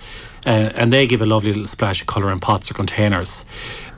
[0.46, 3.46] uh, and they give a lovely little splash of colour in pots or containers.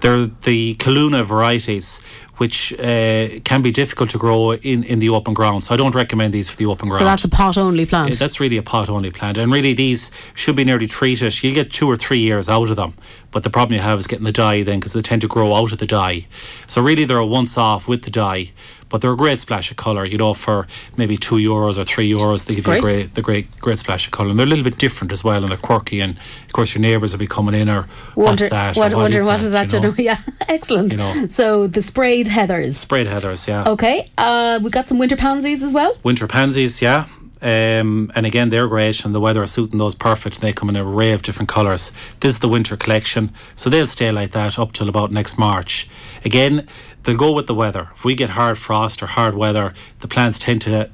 [0.02, 2.02] They're the Calluna varieties,
[2.42, 5.64] which uh, can be difficult to grow in, in the open ground.
[5.64, 6.98] So I don't recommend these for the open ground.
[6.98, 8.18] so that's a pot only plant.
[8.18, 11.44] that's really a pot only plant, and really these should be nearly treated.
[11.44, 12.96] You'll get two or three years out of them,
[13.30, 15.54] but the problem you have is getting the dye then because they tend to grow
[15.54, 16.26] out of the dye.
[16.66, 18.54] So really they're a once off with the dye,
[18.92, 20.06] but they're a great splash of colour.
[20.06, 22.80] You know, for maybe two euros or three euros, they give you Great.
[22.80, 25.24] a great, the great, great splash of colour, and they're a little bit different as
[25.24, 26.02] well, and they're quirky.
[26.02, 28.76] And of course, your neighbours will be coming in or Wonder, what's that?
[28.78, 29.72] wonder, what wonder is what is that?
[29.74, 29.96] you know?
[30.02, 30.92] Yeah, excellent.
[30.94, 31.28] You know.
[31.30, 32.76] So the sprayed heathers.
[32.76, 33.64] Sprayed heathers, yeah.
[33.68, 35.98] Okay, uh, we got some winter pansies as well.
[36.04, 37.06] Winter pansies, yeah.
[37.42, 40.42] Um, and again, they're great, and the weather is suiting those perfect.
[40.42, 41.92] They come in a array of different colours.
[42.20, 45.90] This is the winter collection, so they'll stay like that up till about next March.
[46.24, 46.68] Again,
[47.04, 47.90] they'll go with the weather.
[47.96, 50.90] If we get hard frost or hard weather, the plants tend to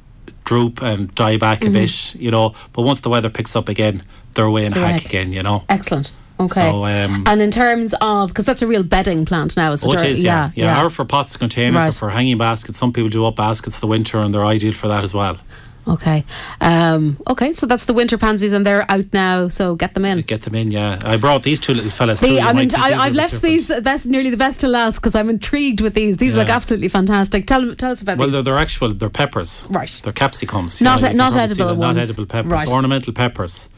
[0.46, 1.76] droop and die back Mm-hmm.
[1.76, 2.54] a bit, you know.
[2.72, 5.64] But once the weather picks up again, they're away in a hack again, you know.
[5.68, 6.14] Excellent.
[6.40, 6.54] Okay.
[6.54, 9.92] So, um, and in terms of because that's a real bedding plant now, is Oh,
[9.94, 10.52] it is, yeah.
[10.56, 10.86] Yeah, yeah.
[10.86, 12.78] or for pots and containers or for hanging baskets.
[12.78, 15.40] Some people do up baskets for the winter and they're ideal for that as well.
[15.88, 16.26] Okay.
[16.60, 19.48] Um, okay, so that's the winter pansies, and they're out now.
[19.48, 20.22] So get them in.
[20.22, 21.00] Get them in, yeah.
[21.06, 22.20] I brought these two little fellas.
[22.20, 23.68] The, I mean, think these are I, a I've left different.
[23.68, 26.18] these best, nearly the best to last because I'm intrigued with these.
[26.18, 27.48] These look absolutely fantastic.
[27.48, 28.34] Tell tell us about Well, these.
[28.36, 29.66] they're, they're actual, they're peppers.
[29.70, 29.90] Right.
[30.04, 30.82] They're capsicums.
[30.82, 32.52] Not- can not edible them, Not edible peppers.
[32.52, 32.68] Right.
[32.70, 33.70] Ornamental peppers.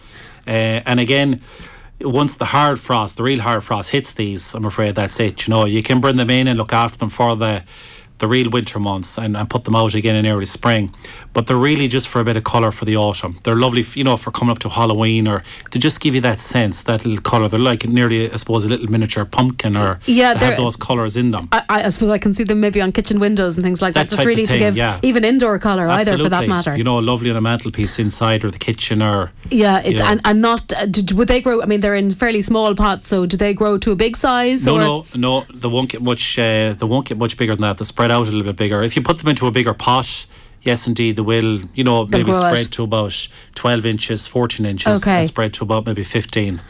[0.47, 1.41] Uh, and again,
[2.01, 5.47] once the hard frost, the real hard frost hits these, I'm afraid that's it.
[5.47, 7.63] You know, you can bring them in and look after them for the
[8.19, 10.93] the real winter months and, and put them out again in early spring.
[11.33, 13.39] But they're really just for a bit of colour for the autumn.
[13.43, 16.41] They're lovely, you know, for coming up to Halloween or to just give you that
[16.41, 17.47] sense, that little colour.
[17.47, 21.15] They're like nearly, I suppose, a little miniature pumpkin or Yeah, they have those colours
[21.15, 21.47] in them.
[21.51, 24.09] I, I suppose I can see them maybe on kitchen windows and things like that,
[24.09, 24.99] That just really to give yeah.
[25.03, 26.75] even indoor colour either for that matter.
[26.75, 30.11] You know, lovely on a mantelpiece inside or the kitchen or yeah, it's Yeah.
[30.11, 31.61] and, and not uh, d- d- would they grow?
[31.61, 34.65] I mean, they're in fairly small pots, so do they grow to a big size?
[34.65, 34.79] No, or?
[34.79, 35.41] no, no.
[35.53, 36.39] They won't get much.
[36.39, 37.77] Uh, they won't get much bigger than that.
[37.77, 38.81] They spread out a little bit bigger.
[38.83, 40.25] If you put them into a bigger pot,
[40.63, 41.61] yes, indeed, they will.
[41.73, 42.53] You know, They'll maybe grow out.
[42.55, 45.17] spread to about twelve inches, fourteen inches, Okay.
[45.19, 46.61] and spread to about maybe fifteen.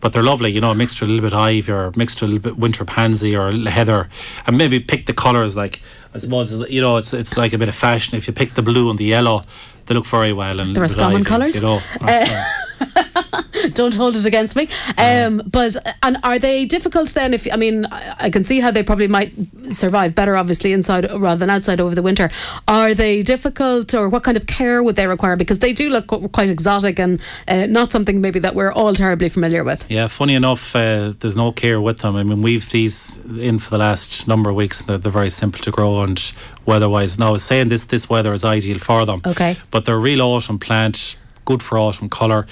[0.00, 2.30] But they're lovely, you know, mixed with a little bit of ivy or mixed with
[2.30, 4.08] a little bit winter pansy or heather,
[4.46, 5.56] and maybe pick the colours.
[5.56, 5.82] Like
[6.14, 8.16] I suppose you know, it's it's like a bit of fashion.
[8.16, 9.42] If you pick the blue and the yellow,
[9.86, 10.58] they look very well.
[10.58, 11.54] And The Roscommon colours?
[11.56, 11.80] you know.
[13.74, 14.68] Don't hold it against me.
[14.96, 17.34] Um, but and are they difficult then?
[17.34, 19.32] If I mean, I, I can see how they probably might
[19.72, 22.30] survive better, obviously inside rather than outside over the winter.
[22.68, 25.36] Are they difficult, or what kind of care would they require?
[25.36, 29.28] Because they do look quite exotic and uh, not something maybe that we're all terribly
[29.28, 29.84] familiar with.
[29.90, 32.16] Yeah, funny enough, uh, there's no care with them.
[32.16, 34.80] I mean, we've these in for the last number of weeks.
[34.80, 36.32] And they're, they're very simple to grow and
[36.66, 37.18] weather-wise.
[37.18, 39.22] Now, saying this this weather is ideal for them.
[39.26, 39.56] Okay.
[39.70, 41.16] But they're a real autumn plant,
[41.50, 42.46] good for autumn colour.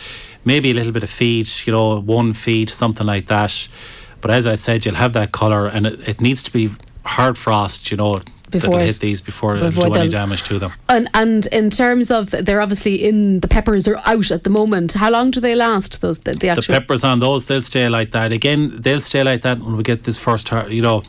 [0.44, 3.68] Maybe a little bit of feed, you know, one feed, something like that.
[4.20, 6.70] But as I said, you'll have that colour, and it, it needs to be
[7.04, 10.58] hard frost, you know, Before that'll hit these before, before it'll do any damage to
[10.58, 10.72] them.
[10.88, 14.92] And and in terms of they're obviously in the peppers are out at the moment.
[14.94, 16.00] How long do they last?
[16.00, 19.42] Those the, the the peppers on those they'll stay like that again they'll stay like
[19.42, 21.02] that when we get this first you know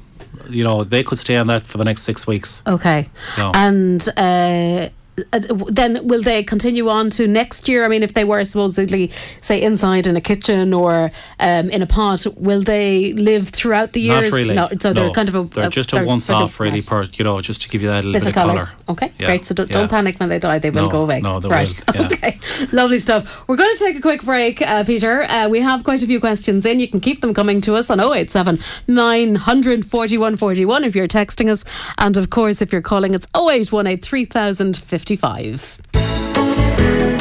[0.49, 3.07] you know they could stay on that for the next six weeks Okay.
[3.37, 3.51] No.
[3.53, 4.89] And uh, uh,
[5.33, 7.85] uh, then will they continue on to next year?
[7.85, 11.87] I mean, if they were supposedly, say, inside in a kitchen or um, in a
[11.87, 14.21] pot, will they live throughout the year?
[14.21, 14.55] Not really.
[14.55, 17.41] No, so they're kind of a, they're just a once off, really, part, you know,
[17.41, 18.65] just to give you that little bit, bit of colour.
[18.65, 18.71] colour.
[18.89, 19.27] Okay, yeah.
[19.27, 19.45] great.
[19.45, 19.87] So don't, yeah.
[19.87, 21.21] panic when they die, they will no, go away.
[21.21, 21.67] No, they right.
[21.67, 21.95] will.
[21.99, 22.05] Yeah.
[22.05, 22.39] Okay,
[22.71, 23.47] lovely stuff.
[23.47, 25.23] We're going to take a quick break, uh, Peter.
[25.23, 26.79] Uh, we have quite a few questions in.
[26.79, 31.65] You can keep them coming to us on 087 941 41 if you're texting us.
[31.97, 35.08] And of course, if you're calling, it's 0818 3050.
[35.17, 37.18] 55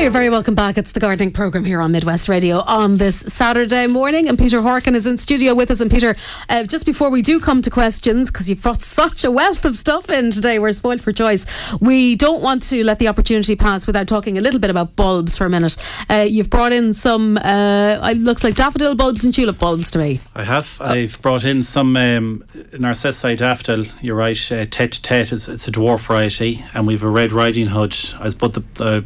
[0.00, 0.78] you're very welcome back.
[0.78, 4.94] It's the gardening program here on Midwest Radio on this Saturday morning, and Peter Harkin
[4.94, 5.82] is in studio with us.
[5.82, 6.16] And Peter,
[6.48, 9.76] uh, just before we do come to questions, because you've brought such a wealth of
[9.76, 11.44] stuff in today, we're spoiled for choice.
[11.82, 15.36] We don't want to let the opportunity pass without talking a little bit about bulbs
[15.36, 15.76] for a minute.
[16.08, 19.98] Uh, you've brought in some, uh, it looks like daffodil bulbs and tulip bulbs to
[19.98, 20.20] me.
[20.34, 20.80] I have.
[20.80, 22.42] I've brought in some um,
[22.78, 23.84] Narcissi daffodil.
[24.00, 24.50] You're right.
[24.50, 27.94] Uh, Tête-à-tête is it's a dwarf variety, and we've a Red Riding Hood.
[28.18, 29.04] I suppose the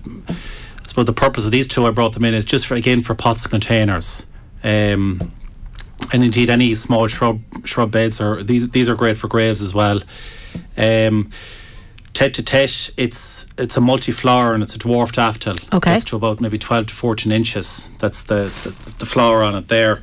[0.84, 3.00] I suppose the purpose of these two I brought them in is just for again
[3.00, 4.26] for pots and containers.
[4.62, 5.32] Um,
[6.12, 9.74] and indeed, any small shrub shrub beds are these these are great for graves as
[9.74, 10.00] well.
[10.76, 11.30] Um,
[12.12, 15.56] Tête-à-tête, it's it's a multi flower and it's a dwarf daffodil.
[15.72, 15.92] Okay.
[15.92, 17.90] Gets to about maybe twelve to fourteen inches.
[17.98, 20.02] That's the the, the flower on it there.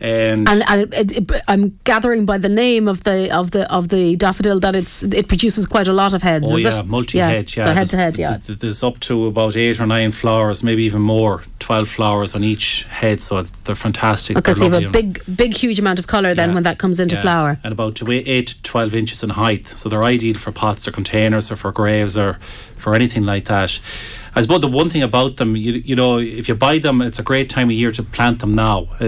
[0.00, 3.70] And, And, and it, it, it- I'm gathering by the name of the of the
[3.72, 6.46] of the daffodil that it's it produces quite a lot of heads.
[6.52, 6.86] Oh yeah, it?
[6.86, 7.56] multi-head.
[7.56, 8.18] Yeah, so head to head.
[8.18, 8.30] Yeah.
[8.36, 11.42] th- th- There's up to about eight or nine flowers, maybe even more.
[11.58, 14.36] Twelve flowers on each head, so they're fantastic.
[14.38, 16.62] Okay, they're so you have a big, big, huge amount of colour then Yeah, when
[16.62, 17.58] that comes into yeah, flower.
[17.64, 19.66] and about eight, eight to twelve inches in height.
[19.76, 22.38] So they're ideal for pots or containers or for graves or
[22.76, 23.80] for anything like that.
[24.38, 27.18] I suppose the one thing about them, you, you know, if you buy them, it's
[27.18, 28.86] a great time of year to plant them now.
[29.00, 29.06] Uh,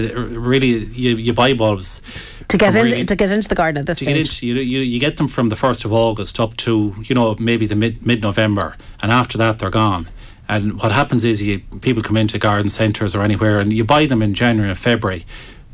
[0.50, 2.02] really, you, you buy bulbs
[2.48, 4.14] To get in, really- to get into the garden at this to stage.
[4.16, 7.14] get into you, you you get them from the first of August up to you
[7.14, 10.08] know maybe the mid mid November, and after that they're gone.
[10.48, 14.06] And what happens is you people come into garden centres or anywhere, and you buy
[14.06, 15.24] them in January and February,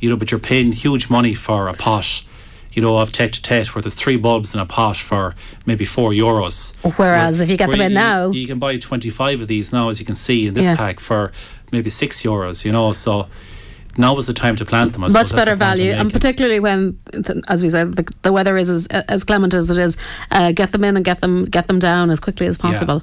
[0.00, 2.24] you know, but you're paying huge money for a pot.
[2.76, 5.34] You know, of tête-à-tête, where there's three bulbs in a pot for
[5.64, 6.74] maybe four euros.
[6.98, 9.88] Whereas if you get them in you- now, you can buy 25 of these now,
[9.88, 10.76] as you can see in this Yeah.
[10.76, 11.32] pack, for
[11.72, 12.66] maybe six euros.
[12.66, 13.28] You know, so
[13.96, 15.04] now is the time to plant them.
[15.04, 16.98] I much better value, and particularly when,
[17.48, 19.96] as we said, the, the weather is as, as clement as it is.
[20.30, 23.02] Uh, get them in and get them get them down as quickly as possible.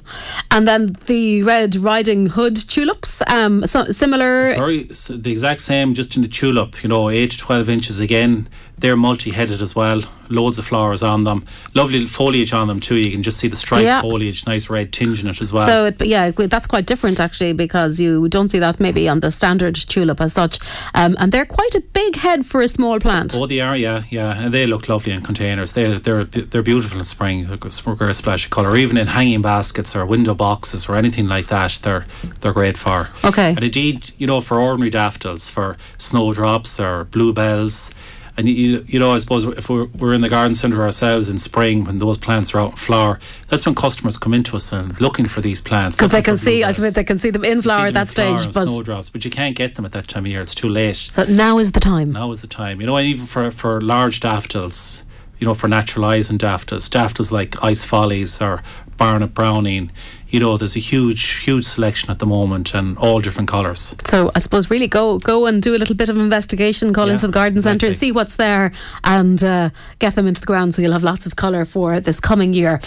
[0.52, 4.54] And then the Red Riding Hood tulips, um, so, similar.
[4.54, 8.46] very the exact same just in the tulip you know 8 to 12 inches again
[8.78, 13.10] they're multi-headed as well loads of flowers on them lovely foliage on them too you
[13.10, 14.00] can just see the striped Yeah.
[14.00, 17.52] foliage nice red tinge in it as well So it, yeah, that's quite different actually
[17.52, 20.58] because you don't see that maybe on the standard tulip as such,
[20.94, 23.34] um, and they're quite a big head for a small plant.
[23.34, 25.72] Oh, they are, yeah, yeah, and they look lovely in containers.
[25.72, 27.46] They they're they're beautiful in spring.
[27.46, 31.28] They're a great splash of colour, even in hanging baskets or window boxes or anything
[31.28, 31.78] like that.
[31.82, 32.04] They're
[32.40, 33.08] they're great for.
[33.22, 33.50] Okay.
[33.50, 37.90] And indeed, you know, for ordinary daffodils, for snowdrops or bluebells,
[38.36, 41.38] And you, you know, I suppose if we're, we're in the garden centre ourselves in
[41.38, 45.00] spring when those plants are out in flower, that's when customers come into us and
[45.00, 46.64] looking for these plants because they can see.
[46.64, 48.52] I suppose they can see them in flower see at that flower stage.
[48.54, 50.40] But snowdrops, but you can't get them at that time of year.
[50.40, 50.96] It's too late.
[50.96, 52.10] so now is the time.
[52.10, 52.80] Now is the time.
[52.80, 55.04] You know, and even for for large daffodils,
[55.38, 58.62] you know, for naturalising daffodils, daffodils like Ice Follies or
[58.96, 59.92] Barrett Browning,
[60.34, 63.94] you know, there's a huge, huge selection at the moment and all different colours.
[64.04, 67.12] So I suppose really go go and do a little bit of investigation, call Yeah,
[67.12, 68.72] into the garden centre, see what's there,
[69.04, 69.70] and uh,
[70.00, 72.80] get them into the ground so you'll have lots of colour for this coming year.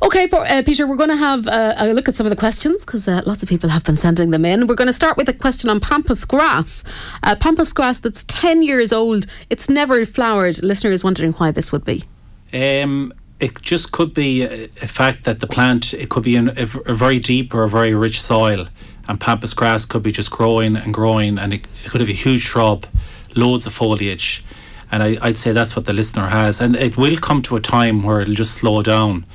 [0.00, 2.84] Okay, uh, Peter, we're going to have uh, a look at some of the questions
[2.84, 4.68] because uh, lots of people have been sending them in.
[4.68, 6.84] We're going to start with a question on pampas grass.
[7.24, 10.62] Uh, pampas grass that's 10 years old, it's never flowered.
[10.62, 12.04] Listener is wondering why this would be.
[12.52, 16.48] Um, it just could be a, a fact that the plant it could be in
[16.56, 18.68] a very deep or a very rich soil,
[19.08, 22.12] and pampas grass could be just growing and growing, and it, it could have a
[22.12, 22.86] huge shrub,
[23.34, 24.44] loads of foliage,
[24.90, 27.60] and I, I'd say that's what the listener has, and it will come to a
[27.60, 29.26] time where it'll just slow down.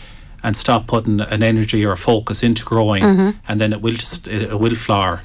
[0.43, 3.37] And stop putting an energy or a focus into growing, mm-hmm.
[3.47, 5.21] and then it will just it, it will flower.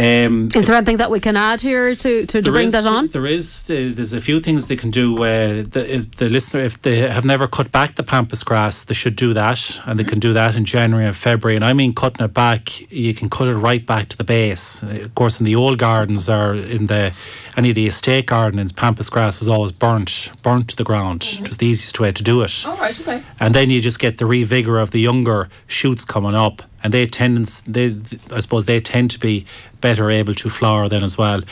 [0.00, 2.86] Um, Is there anything that we can add here to, to, to bring is- that
[2.86, 3.08] on?
[3.08, 3.68] There is.
[3.68, 5.14] uh, There's a few things they can do.
[5.22, 8.94] Uh, the, if the listener, if they have never cut back the pampas grass, they
[8.94, 11.54] should do that, and they can do that in January and February.
[11.56, 14.82] And I mean, cutting it back, you can cut it right back to the base.
[14.82, 17.14] Of course, in the old gardens or in the
[17.60, 21.20] any of the estate gardens, pampas grass was always burnt, burnt to the ground.
[21.20, 21.44] Mm-hmm.
[21.44, 23.22] It was the easiest way to do it All right, okay.
[23.38, 27.06] and then you just get the revigor of the younger shoots coming up, and they
[27.06, 27.94] tend, they,
[28.34, 29.44] I suppose, they tend to be
[29.82, 31.42] better able to flower then as well.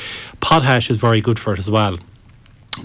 [0.41, 1.99] Potash is very good for it as well.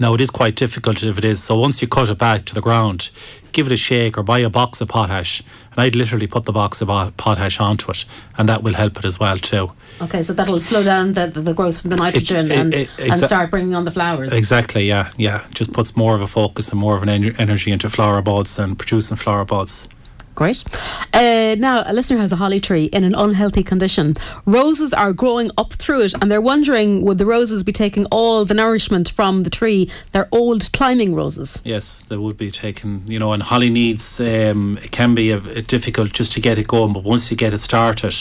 [0.00, 1.42] Now it is quite difficult if it is.
[1.42, 3.10] So once you cut it back to the ground,
[3.52, 6.52] give it a shake or buy a box of potash, and I'd literally put the
[6.52, 8.04] box of potash onto it,
[8.36, 9.70] and that will help it as well too.
[10.02, 12.90] Okay, so that'll slow down the, the, the growth from the nitrogen it- and, it-
[12.98, 14.32] and start bringing on the flowers.
[14.32, 15.44] Exactly, yeah, yeah.
[15.52, 18.58] Just puts more of a focus and more of an ener- energy into flower buds
[18.58, 19.88] and producing flower buds.
[20.34, 20.64] Great.
[21.12, 24.14] Uh, now, a listener has a holly tree in an unhealthy condition.
[24.46, 28.44] Roses are growing up through it, and they're wondering would the roses be taking all
[28.44, 29.90] the nourishment from the tree?
[30.12, 31.60] They're old climbing roses.
[31.64, 35.38] Yes, they would be taken, you know, and holly needs, um, it can be a,
[35.38, 38.14] a difficult just to get it going, but once you get it started,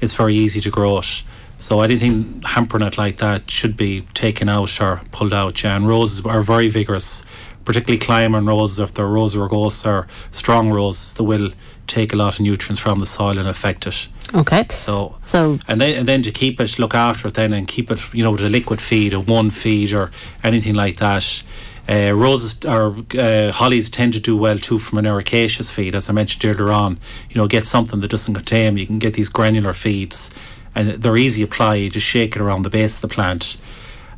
[0.00, 1.22] it's very easy to grow it.
[1.58, 5.76] So anything hampering it like that should be taken out or pulled out, yeah.
[5.76, 7.24] And roses are very vigorous,
[7.70, 11.52] particularly climbing roses, if they're rose rugosa or strong roses, they will
[11.86, 14.08] take a lot of nutrients from the soil and affect it.
[14.34, 14.66] Okay.
[14.70, 17.88] So So, and then and then to keep it, look after it then and keep
[17.92, 20.10] it, you know, with a liquid feed or one feed or
[20.42, 21.44] anything like that.
[21.88, 26.10] Uh, roses or uh, hollies tend to do well too from an ericaceous feed, as
[26.10, 26.98] I mentioned earlier on.
[27.30, 28.78] You know, get something that doesn't contain.
[28.78, 30.32] You can get these granular feeds,
[30.74, 31.76] and they're easy to apply.
[31.76, 33.58] You just shake it around the base of the plant.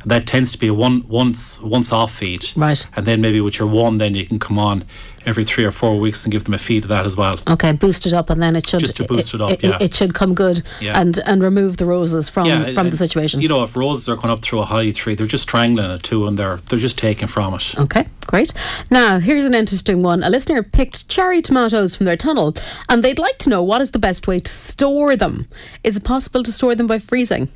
[0.05, 2.85] That tends to be a one once once off feed, Right.
[2.95, 4.83] And then maybe with your one, then you can come on
[5.25, 7.39] every three or four weeks and give them a feed of that as well.
[7.47, 9.77] okay, boost it up, and then it should Just to boost it up, yeah.
[9.79, 10.99] It, should come good Yeah.
[10.99, 13.39] and and remove the roses from Yeah, from the situation.
[13.39, 16.03] You know, if roses are going up through a holly tree, they're just strangling it
[16.03, 17.79] too, and they're they're just taking from it.
[17.79, 18.51] Okay, great.
[18.89, 20.23] Now, here's an interesting one.
[20.23, 22.53] A listener picked cherry tomatoes from their tunnel
[22.89, 25.47] and they'd like to know what is the best way to store them.
[25.83, 27.47] Is it possible to store them by freezing?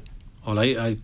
[0.48, 0.98] Well, I, I,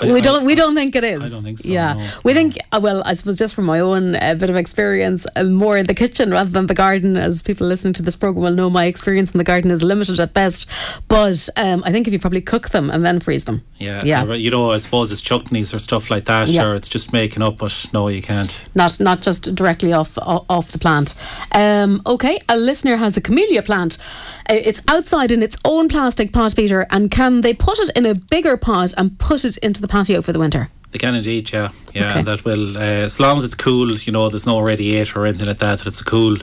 [0.00, 0.46] I we don't.
[0.46, 1.20] We don't think it is.
[1.22, 2.56] I don't think so, Yeah, no, we think.
[2.72, 5.84] Uh, well, I suppose just from my own uh, bit of experience, uh, more in
[5.86, 7.14] the kitchen rather than the garden.
[7.18, 10.18] As people listening to this program will know, my experience in the garden is limited
[10.18, 10.66] at best.
[11.06, 13.62] But um, I think if you probably cook them and then freeze them.
[13.76, 14.24] Yeah, Yeah.
[14.32, 16.70] You know, I suppose it's chutneys or stuff like that, Yeah.
[16.70, 18.66] or it's just making up, but no, you can't.
[18.74, 21.14] not not just directly off o- off the plant.
[21.52, 23.98] Um, okay, a listener has a camellia plant.
[24.50, 28.06] Uh, It's outside in its own plastic pot, Peter, and can they put it in
[28.06, 30.68] a bigger pot and put it into the patio for the winter?
[30.90, 32.10] They can indeed, yeah, yeah.
[32.10, 32.22] Okay.
[32.22, 35.46] That will, uh, as long as it's cool, you know, there's no radiator or anything
[35.48, 35.78] like that.
[35.80, 36.38] That it's a cool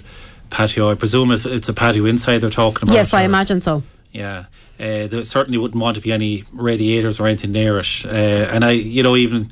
[0.52, 0.92] patio.
[0.92, 2.94] I presume if it's a patio inside they're talking about.
[2.94, 3.82] yes, I or- imagine so.
[4.12, 4.46] Yeah,
[4.80, 8.06] uh, there certainly wouldn't want to be any radiators or anything near it.
[8.06, 8.18] Uh,
[8.54, 9.50] and I, you know, even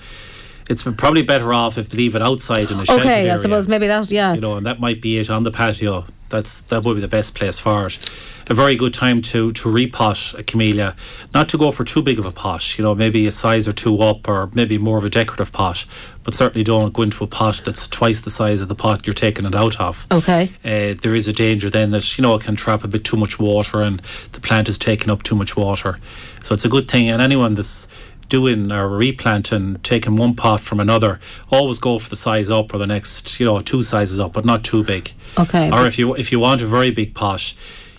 [0.70, 3.68] it's probably better off if they leave it outside in a sheltered Okay, I suppose
[3.68, 4.34] maybe that's Yeah.
[4.36, 6.06] You know, and that might be it on the patio.
[6.34, 8.10] That's that would be the best place for it.
[8.50, 10.96] A very good time to to repot a camellia,
[11.34, 12.78] not to go for too big of a pot.
[12.78, 15.86] You know, maybe a size or two up, or maybe more of a decorative pot.
[16.24, 19.14] But certainly don't go into a pot that's twice the size of the pot you're
[19.14, 20.52] taking it out of Okay.
[20.66, 23.18] uh, there is a danger then that you know it can trap a bit too
[23.18, 26.00] much water and the plant is taking up too much water.
[26.42, 27.10] So it's a good thing.
[27.12, 27.88] And anyone that's
[28.30, 32.78] doing or replanting, taking one pot from another, always go for the size up or
[32.78, 35.12] the next, you know, two sizes up, but not too big.
[35.38, 35.72] Okay.
[35.72, 37.54] Or if you if you want a very big pot,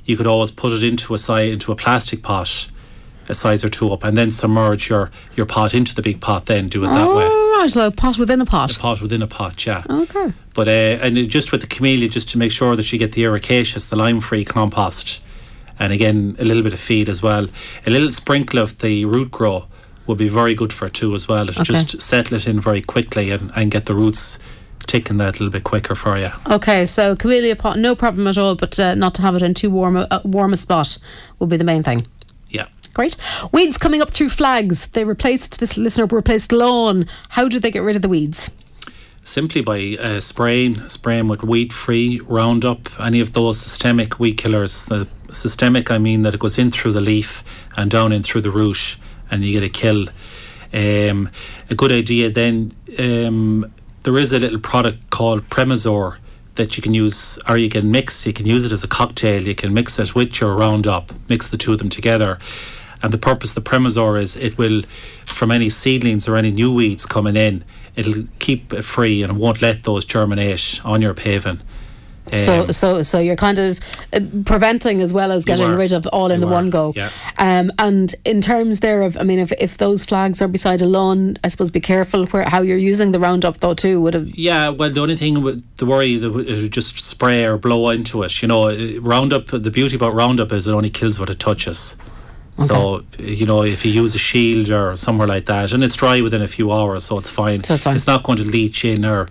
[0.04, 2.68] you could always put it into a size into a plastic pot,
[3.28, 6.46] a size or two up, and then submerge your your pot into the big pot.
[6.46, 7.24] Then do it that way.
[7.24, 8.76] All right, like a pot within a pot.
[8.76, 9.84] A pot within a pot, yeah.
[9.88, 10.32] Okay.
[10.54, 13.22] But uh, and just with the camellia, just to make sure that you get the
[13.22, 15.22] ericaceous, the lime-free compost,
[15.78, 17.48] and again a little bit of feed as well.
[17.87, 19.66] A little sprinkle of the root grow
[20.06, 21.48] would be very good for it too as well.
[21.48, 21.72] It'll Okay.
[21.72, 24.38] just settle it in very quickly and, and get the roots
[24.86, 26.28] ticking that a little bit quicker for you.
[26.50, 29.54] Okay, so camellia pot, no problem at all, but uh, not to have it in
[29.54, 30.98] too warm a uh, warm a spot
[31.38, 32.06] will be the main thing.
[32.50, 32.66] Yeah.
[32.92, 33.16] Great.
[33.50, 34.86] Weeds coming up through flags.
[34.88, 37.06] They replaced this listener replaced lawn.
[37.30, 38.50] How do they get rid of the weeds?
[39.22, 44.84] Simply by uh, spraying, spraying with weed-free Roundup, any of those systemic weed killers.
[44.84, 47.42] The systemic, I mean that it goes in through the leaf
[47.74, 48.96] and down in through the root,
[49.34, 50.06] and you get a kill.
[50.72, 51.28] Um,
[51.68, 52.72] a good idea then.
[52.98, 53.72] Um,
[54.04, 56.18] there is a little product called Premazor
[56.54, 58.26] that you can use, or you can mix.
[58.26, 59.42] You can use it as a cocktail.
[59.42, 61.12] You can mix it with your Roundup.
[61.28, 62.38] Mix the two of them together.
[63.02, 64.82] And the purpose of the Premazor is it will,
[65.24, 67.64] from any seedlings or any new weeds coming in,
[67.96, 71.60] it'll keep it free and it won't let those germinate on your paving.
[72.32, 73.78] So, Um, so, so you're kind of
[74.12, 75.76] uh, preventing as well as getting are.
[75.76, 76.92] rid of all in the one go.
[76.96, 77.10] yeah.
[77.38, 80.87] Um, and in terms there of, I mean, if, if those flags are beside a
[80.87, 84.00] lawn, I suppose be careful where how you're using the Roundup though too.
[84.00, 87.44] Would have Yeah, well, the only thing with the worry that it would just spray
[87.44, 88.40] or blow into it.
[88.42, 89.46] You know, uh, Roundup.
[89.48, 91.96] The beauty about Roundup is it only kills what it touches.
[92.58, 92.68] Okay.
[92.68, 96.20] So you know, if you use a shield or somewhere like that, and it's dry
[96.20, 97.64] within a few hours, so it's fine.
[97.64, 97.94] So it's fine.
[97.96, 99.26] It's not going to leach in or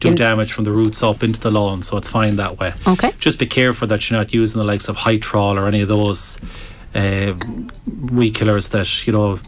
[0.00, 2.72] do In- damage from the roots up into the lawn, so it's fine that way.
[2.86, 3.12] Okay.
[3.18, 6.40] Just be careful that you're not using the likes of Hytrol or any of those
[6.94, 7.34] uh,
[8.12, 9.38] weed killers that you know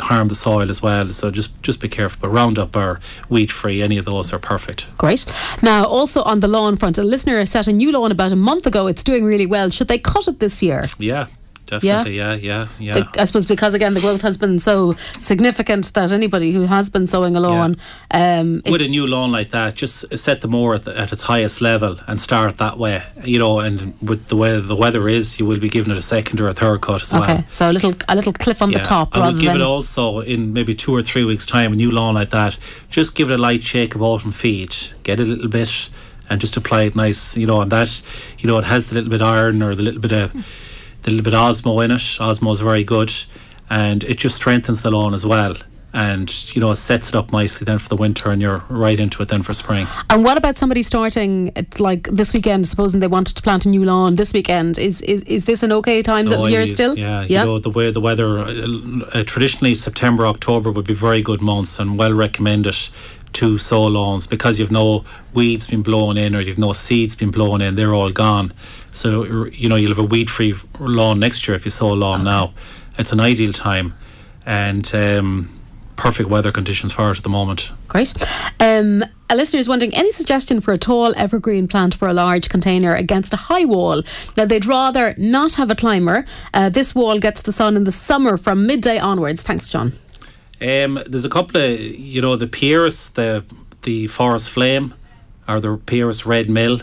[0.00, 1.10] harm the soil as well.
[1.12, 2.18] So just just be careful.
[2.20, 4.86] But Roundup or weed free, any of those are perfect.
[4.98, 5.24] Great.
[5.62, 8.66] Now, also on the lawn front, a listener set a new lawn about a month
[8.66, 8.86] ago.
[8.86, 9.70] It's doing really well.
[9.70, 10.84] Should they cut it this year?
[10.98, 11.26] Yeah,
[11.68, 12.16] definitely.
[12.16, 12.94] Yeah, yeah, yeah.
[12.94, 16.88] The- I suppose because again the growth has been so significant that anybody who has
[16.90, 17.76] been sowing a lawn,
[18.10, 21.22] um, With a new lawn like that, just set the mower at, the, at its
[21.22, 23.02] highest level and start that way.
[23.24, 26.02] You know, and with the way the weather is, you will be giving it a
[26.02, 27.22] second or a third cut as well.
[27.24, 30.20] okay, so a little a little cliff on the top I would give it also
[30.20, 32.56] in maybe two or three weeks' time, a new lawn like that.
[32.90, 35.88] Just give it a light shake of autumn feed, get a little bit,
[36.30, 37.36] and just apply it nice.
[37.36, 38.02] You know, and that,
[38.38, 40.32] you know, it has the little bit of iron or the little bit of
[41.02, 41.98] the little bit of osmo in it.
[41.98, 43.12] Osmo is very good,
[43.70, 45.56] and it just strengthens the lawn as well.
[45.94, 49.00] And you know, it sets it up nicely then for the winter, and you're right
[49.00, 49.86] into it then for spring.
[50.10, 52.68] And what about somebody starting like this weekend?
[52.68, 55.72] Supposing they wanted to plant a new lawn this weekend, is is, is this an
[55.72, 56.96] okay time Oh, of year still?
[56.98, 57.40] Yeah, yeah.
[57.40, 58.38] you know the way the weather.
[58.40, 62.76] Uh, uh, traditionally, September, October would be very good months, and well recommended
[63.32, 67.30] to sow lawns because you've no weeds been blown in or you've no seeds been
[67.30, 67.76] blown in.
[67.76, 68.52] They're all gone.
[68.98, 72.24] So you know you'll have a weed-free lawn next year if you sow a lawn
[72.24, 72.52] now.
[72.98, 73.94] It's an ideal time,
[74.44, 75.48] and um,
[75.94, 77.72] perfect weather conditions for it at the moment.
[77.86, 78.12] Great.
[78.58, 82.48] Um, a listener is wondering any suggestion for a tall evergreen plant for a large
[82.48, 84.02] container against a high wall.
[84.36, 86.24] Now they'd rather not have a climber.
[86.52, 89.42] Uh, this wall gets the sun in the summer from midday onwards.
[89.42, 89.92] Thanks, John.
[90.60, 93.44] Um, there's a couple of you know the Pieris, the
[93.82, 94.94] the Forest Flame,
[95.46, 96.80] or the Pieris Red Mill.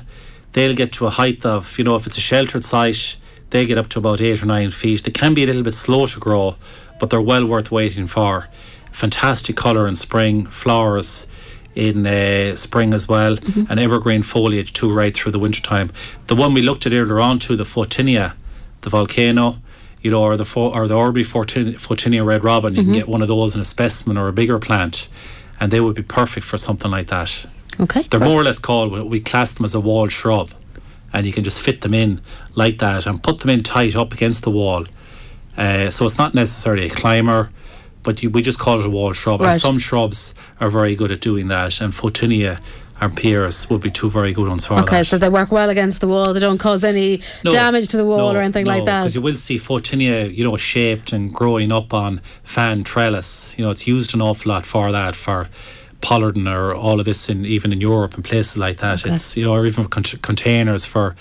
[0.55, 3.17] They'll get to a height of you know if it's a sheltered site,
[3.49, 5.03] they get up to about eight or nine feet.
[5.03, 6.55] They can be a little bit slow to grow,
[6.97, 8.47] but they're well worth waiting for.
[8.93, 11.27] Fantastic colour in spring, flowers
[11.75, 13.37] in uh, spring as well,
[13.69, 15.91] and evergreen foliage too right through the winter time.
[16.27, 18.33] The one we looked at earlier on to the Photinia,
[18.79, 19.57] the volcano,
[20.01, 22.75] you know, or the fo- or the Orby Photinia red robin.
[22.75, 25.09] You can get one of those in a specimen or a bigger plant,
[25.59, 27.45] and they would be perfect for something like that.
[27.79, 28.03] Okay.
[28.03, 28.91] They're more or less called.
[28.91, 30.49] we- class them as a wall shrub,
[31.13, 32.21] and you can just fit them in
[32.55, 34.85] like that and put them in tight up against the wall.
[35.57, 37.49] Uh, so it's not necessarily a climber,
[38.03, 39.41] but you, we just call it a wall shrub.
[39.41, 39.53] Right.
[39.53, 42.59] And some shrubs are very good at doing that, and Photinia
[43.01, 45.05] and Pieris would be two very good ones for Okay, that.
[45.05, 46.33] so they work well against the wall.
[46.33, 48.91] They don't cause any No, damage to the wall no, or anything like that.
[48.91, 49.01] no, that.
[49.03, 53.53] 'cause you will see Photinia, you know, shaped and growing up on fan trellis.
[53.57, 55.49] You know, it's used an awful lot for that, for
[56.05, 58.99] pollarding or all of this, in even in Europe and places like that.
[59.01, 59.15] Okay.
[59.15, 61.15] It's you know, or even con- containers for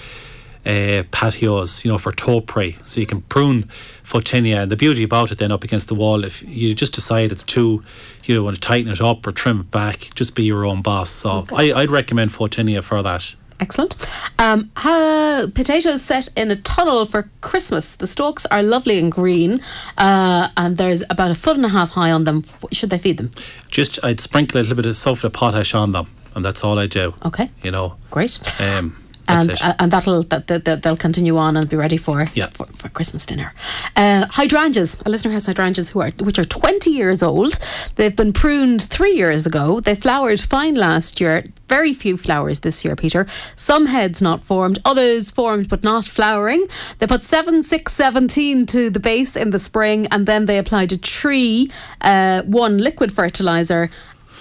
[0.67, 2.77] uh, patios, you know, for topiary.
[2.85, 3.71] So you can prune
[4.03, 4.63] Photinia.
[4.63, 7.45] And the beauty about it then up against the wall, if you just decide it's
[7.45, 7.83] too,
[8.25, 10.83] you know, want to tighten it up or trim it back, just be your own
[10.83, 11.11] boss.
[11.11, 13.37] So I, I'd recommend Photinia for that.
[13.61, 13.95] Excellent.
[14.39, 17.95] Um, ha- potatoes set in a tunnel for Christmas.
[17.97, 19.61] The stalks are lovely and green,
[19.97, 22.45] uh, and there's about a foot and a half high on them.
[22.73, 23.31] Should they feed them?
[23.69, 26.79] Just I'd sprinkle a little bit of sulphate of potash on them, and that's all
[26.79, 27.15] I do.
[27.25, 28.39] Okay, You know, great.
[28.61, 28.97] um,
[29.27, 29.65] That's and it.
[29.65, 32.49] uh, and that'll that, that, they'll continue on and be ready for Yeah.
[32.49, 33.53] for, for Christmas dinner.
[33.97, 34.99] Uh, hydrangeas.
[35.07, 37.59] A listener has hydrangeas who are which are twenty years old.
[37.97, 39.81] They've been pruned three years ago.
[39.81, 41.45] They flowered fine last year.
[41.69, 43.27] Very few flowers this year, Peter.
[43.57, 46.67] Some heads not formed, others formed but not flowering.
[46.99, 50.93] They put seven, six, seventeen to the base in the spring, and then they applied
[50.93, 51.71] a tree,
[52.03, 53.91] uh, one liquid fertilizer,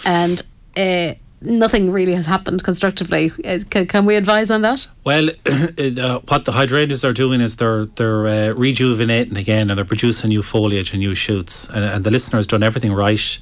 [0.06, 0.42] and.
[0.76, 1.14] Uh,
[1.44, 3.32] Nothing really has happened constructively.
[3.44, 4.88] Uh, can, can we advise on that?
[5.04, 9.86] Well, uh, what the hydrangeas are doing is they're they're uh, rejuvenating again, and they're
[9.86, 11.70] producing new foliage and new shoots.
[11.70, 13.40] And, and the listener has done everything right.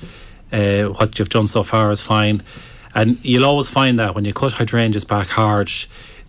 [0.51, 2.41] Uh, what you've done so far is fine,
[2.95, 5.71] and you'll always find that when you cut hydrangeas back hard,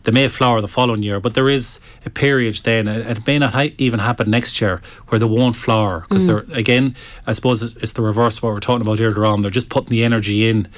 [0.05, 3.39] they may flower the following year, but there is a period then, and it may
[3.39, 6.97] not ha- even happen next year, where they won't flower because they're again.
[7.27, 9.43] I suppose it's, it's the reverse of what we we're talking about earlier on.
[9.43, 10.69] They're just putting the energy in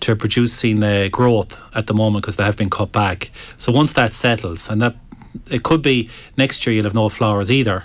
[0.00, 3.30] to producing uh, growth at the moment because they have been cut back.
[3.56, 4.96] So once that settles, and that
[5.50, 7.84] it could be next year you'll have no flowers either.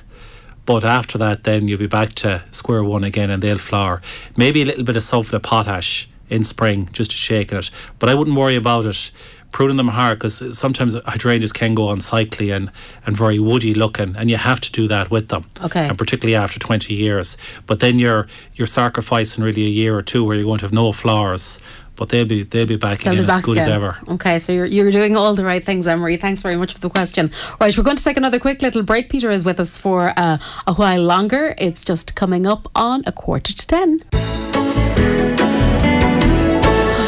[0.65, 4.01] But after that, then you'll be back to square one again, and they'll flower.
[4.35, 7.69] Maybe a little bit of sulphate of potash in spring just to shake it.
[7.99, 9.11] But I wouldn't worry about it.
[9.51, 12.69] Pruning them hard because sometimes hydrangeas can go unsightly and,
[13.05, 15.45] and very woody looking, and you have to do that with them.
[15.63, 15.87] Okay.
[15.87, 17.37] And particularly after 20 years.
[17.65, 20.73] But then you're you're sacrificing really a year or two where you're going to have
[20.73, 21.61] no flowers,
[21.95, 23.97] but they'll be they'll be back They'll again be as back good as ever.
[24.07, 26.17] Okay, so you're, you're doing all the right things, Emery.
[26.17, 27.31] Thanks very much for the question.
[27.59, 29.09] Right, we're going to take another quick little break.
[29.09, 30.37] Peter is with us for uh,
[30.67, 31.55] a while longer.
[31.57, 35.34] It's just coming up on a quarter to ten.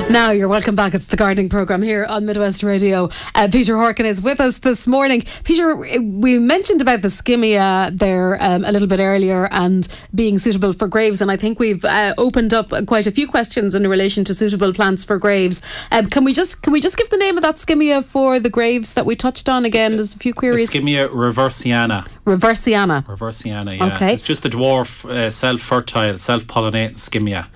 [0.09, 0.93] Now you're welcome back.
[0.93, 3.09] It's the gardening program here on Midwest Radio.
[3.35, 5.23] Uh, Peter Harkin is with us this morning.
[5.43, 9.85] Peter, we mentioned about the skimmia there um, a little bit earlier and
[10.15, 13.75] being suitable for graves, and I think we've uh, opened up quite a few questions
[13.75, 15.61] in relation to suitable plants for graves.
[15.91, 18.49] Um, can we just can we just give the name of that skimmia for the
[18.49, 19.97] graves that we touched on again?
[19.97, 20.69] There's a few queries.
[20.69, 22.07] Skimmia reevesiana.
[22.25, 23.05] Reevesiana.
[23.05, 23.93] Reevesiana, yeah.
[23.93, 24.13] Okay.
[24.13, 27.47] It's just the dwarf, uh, self-fertile, self-pollinating skimmia.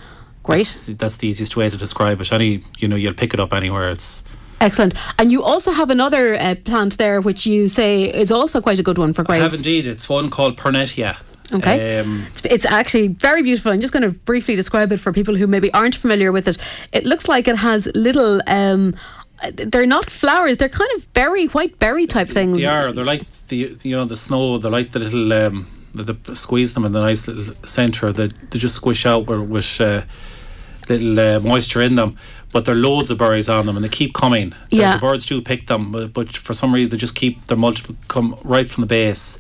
[0.43, 0.65] Great.
[0.65, 2.31] That's, that's the easiest way to describe it.
[2.31, 3.89] Any, you know, you'll pick it up anywhere.
[3.91, 4.23] It's
[4.59, 4.93] Excellent.
[5.17, 8.83] And you also have another uh, plant there, which you say is also quite a
[8.83, 9.87] good one for I have indeed.
[9.87, 11.17] It's one called Pernettya.
[11.51, 11.99] Okay.
[11.99, 13.71] Um, It's- It's actually very beautiful.
[13.71, 16.57] I'm just going to briefly describe it for people who maybe aren't familiar with it.
[16.93, 18.39] It looks like it has little.
[18.45, 18.95] Um,
[19.53, 20.59] they're not flowers.
[20.59, 22.57] They're kind of berry, white berry type things.
[22.59, 22.91] they are.
[22.93, 24.59] They're like the, you know, the snow.
[24.59, 25.33] They're like the little.
[25.33, 28.13] Um, the, the squeeze them in the nice little centre.
[28.13, 30.03] They, they just squish out with, with uh,
[30.89, 32.17] little uh, moisture in them.
[32.51, 34.49] But there are loads of berries on them, and they keep coming.
[34.69, 34.93] The- Yeah.
[34.95, 37.95] the birds do pick them, but, but for some reason they just keep their multiple
[38.07, 39.37] come right from the base.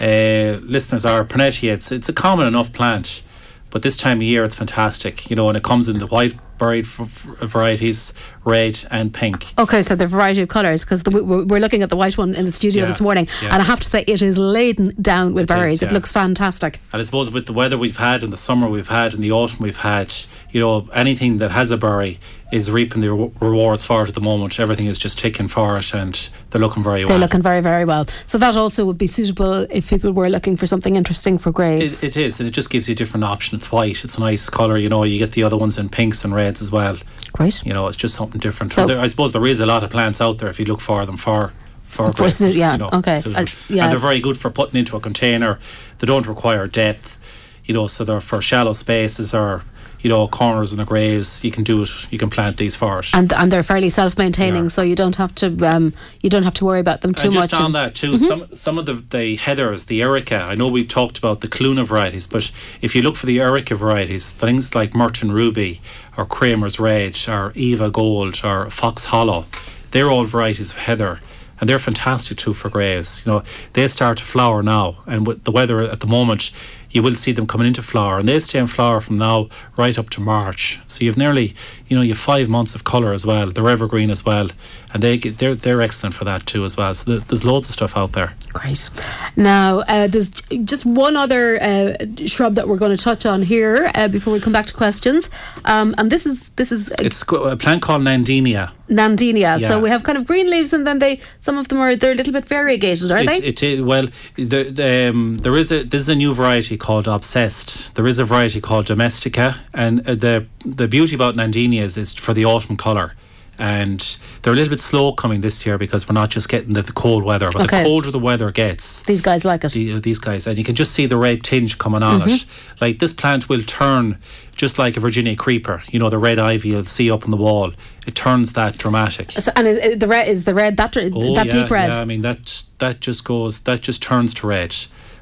[0.00, 1.72] Uh, listeners are Pernettya.
[1.72, 3.22] It's it's a common enough plant,
[3.70, 5.28] but this time of year it's fantastic.
[5.30, 8.12] You know, and it comes in the white berried varieties,
[8.46, 9.52] red and pink.
[9.58, 12.46] Okay, so the variety of colours, because we're we're looking at the white one in
[12.46, 13.52] the studio Yeah, this morning, yeah.
[13.52, 15.82] and I have to say it is laden down with It is, berries.
[15.82, 15.94] It yeah.
[15.94, 16.80] looks fantastic.
[16.92, 19.32] And I suppose with the weather we've had in the summer we've had in the
[19.32, 20.14] autumn we've had,
[20.52, 22.18] you know, anything that has a berry
[22.52, 24.60] is reaping the re- rewards for it at the moment.
[24.60, 27.08] Everything is just ticking for it and they're looking very well.
[27.08, 28.06] They're looking very, very well.
[28.26, 32.04] So that also would be suitable if people were looking for something interesting for graves.
[32.04, 33.56] It, it is, and it just gives you a different option.
[33.56, 36.24] It's white, it's a nice colour, you know, you get the other ones in pinks
[36.24, 36.96] and reds as well.
[37.32, 37.66] Great.
[37.66, 38.72] You know, it's just something different.
[38.72, 40.80] So- there, I suppose there is a lot of plants out there if you look
[40.80, 43.16] for them for for, For growth, yeah, you know, okay.
[43.16, 43.44] suitable.
[43.44, 43.84] Uh, yeah.
[43.84, 45.58] And they're very good for putting into a container.
[45.98, 47.16] They don't require depth,
[47.64, 49.62] you know, so they're for shallow spaces or
[50.06, 51.42] you know corners in the graves.
[51.42, 51.90] You can do it.
[52.12, 53.08] You can plant these for it.
[53.12, 54.76] and and they're fairly self-maintaining, They are.
[54.76, 55.84] so you don't have to um,
[56.22, 57.60] you don't have to worry about them too and just much.
[57.60, 60.38] on that too, some some of the, the heathers, the erica.
[60.52, 62.52] I know we talked about the Calluna varieties, but
[62.86, 65.80] if you look for the erica varieties, things like Myretoun Ruby
[66.16, 69.44] or Kramer's Red or Eva Gold or Fox Hollow,
[69.90, 71.18] they're all varieties of heather.
[71.58, 73.24] And they're fantastic too for graves.
[73.24, 73.42] You know,
[73.72, 76.50] they start to flower now, and with the weather at the moment,
[76.96, 79.98] you will see them coming into flower, and they stay in flower from now right
[79.98, 80.80] up to March.
[80.86, 81.54] So you've nearly,
[81.88, 83.50] you know, you've five months of colour as well.
[83.50, 84.48] They're evergreen as well,
[84.92, 86.92] and they get, they're they're excellent for that too as well.
[86.94, 88.34] So there- there's loads of stuff out there.
[88.52, 88.90] Great.
[89.36, 90.30] Now, uh, there's
[90.64, 91.94] just one other uh,
[92.26, 95.30] shrub that we're going to touch on here uh, before we come back to questions,
[95.64, 98.70] um, and this is this is uh, It's a plant called Nandinia.
[98.88, 99.58] Nandinia.
[99.60, 102.12] So we have kind of green leaves, and then they some of them are they're
[102.12, 103.38] a little bit variegated, are It, they?
[103.48, 104.06] it is well.
[104.36, 107.94] The, the, um, there is a this is a new variety called Obsessed.
[107.96, 112.14] There is a variety called Domestica, and uh, the the beauty about Nandinia is, is
[112.14, 113.12] for the autumn colour.
[113.58, 116.82] and they're a little bit slow coming this year because we're not just getting the,
[116.82, 117.78] the cold weather, but Okay.
[117.82, 119.72] the colder the weather gets, These guys like it.
[119.72, 122.28] the, these guys, and you can just see the red tinge coming on it.
[122.28, 122.84] Mm-hmm.
[122.84, 124.18] Like this plant will turn
[124.56, 125.82] just like a Virginia creeper.
[125.90, 127.72] You know the red ivy you'll see up on the wall.
[128.06, 129.30] It turns that dramatic.
[129.32, 131.94] So, and is, the red is the red that Oh, that yeah, deep red?
[131.94, 134.74] Yeah, I mean that that just goes that just turns to red.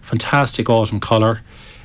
[0.02, 1.42] Fantastic autumn colour.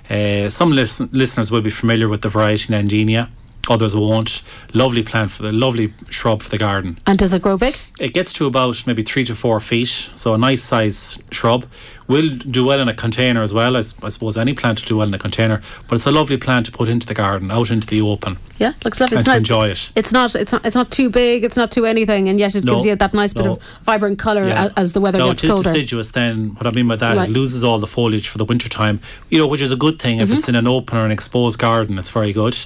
[0.09, 3.29] Uh, some lis- listeners will be familiar with the variety Nandina.
[3.69, 4.41] Others won't.
[4.73, 6.97] Lovely plant for the lovely shrub for the garden.
[7.05, 7.75] And does it grow big?
[7.99, 11.65] It gets to about maybe three to four feet, so a nice size shrub.
[12.07, 13.77] Will do well in a container as well.
[13.77, 16.37] As I suppose any plant will do well in a container, but it's a lovely
[16.37, 19.17] plant to put into the garden, out into the open, Yeah, looks lovely.
[19.17, 19.91] and It's to not, enjoy it.
[19.95, 20.33] it's not.
[20.33, 20.65] It's not.
[20.65, 21.43] It's not too big.
[21.43, 24.17] It's not too anything, and yet it No, gives you that nice bit of vibrant
[24.17, 24.65] color Yeah.
[24.65, 25.71] as, as the weather no, gets it is colder.
[25.71, 26.09] deciduous.
[26.11, 27.29] Then what I mean by that, Right.
[27.29, 28.99] it loses all the foliage for the winter time.
[29.29, 30.37] You know, which is a good thing if Mm-hmm.
[30.37, 31.99] it's in an open or an exposed garden.
[31.99, 32.57] It's very good,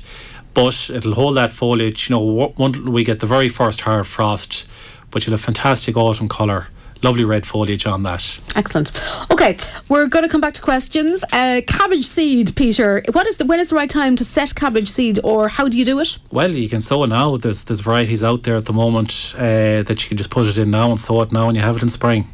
[0.54, 2.10] but it'll hold that foliage.
[2.10, 4.68] You know, once we get the very first hard frost,
[5.12, 6.68] but you'll have fantastic autumn colour,
[7.02, 8.40] lovely red foliage on that.
[8.56, 8.92] Excellent.
[9.30, 9.58] Okay,
[9.90, 11.24] we're going to come back to questions.
[11.32, 13.04] Uh, cabbage seed, Peter.
[13.12, 15.78] What is the when is the right time to set cabbage seed, or how do
[15.78, 16.18] you do it?
[16.32, 17.38] Well, you can sow it now.
[17.38, 20.58] There's there's varieties out there at the moment uh, that you can just put it
[20.58, 22.28] in now and sow it now, and you have it in spring.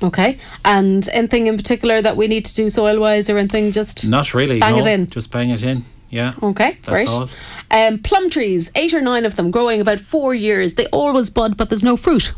[0.00, 3.72] Okay, and anything in particular that we need to do soil wise, or anything?
[3.72, 4.60] Just Not really.
[4.60, 5.10] Bang no, it in.
[5.10, 5.84] Just bang it in.
[6.10, 6.34] Yeah.
[6.42, 7.08] Okay, That's great.
[7.08, 7.28] all.
[7.70, 10.74] Um, plum trees, eight or nine of them, growing about four years.
[10.74, 12.32] They always bud, but there's no fruit.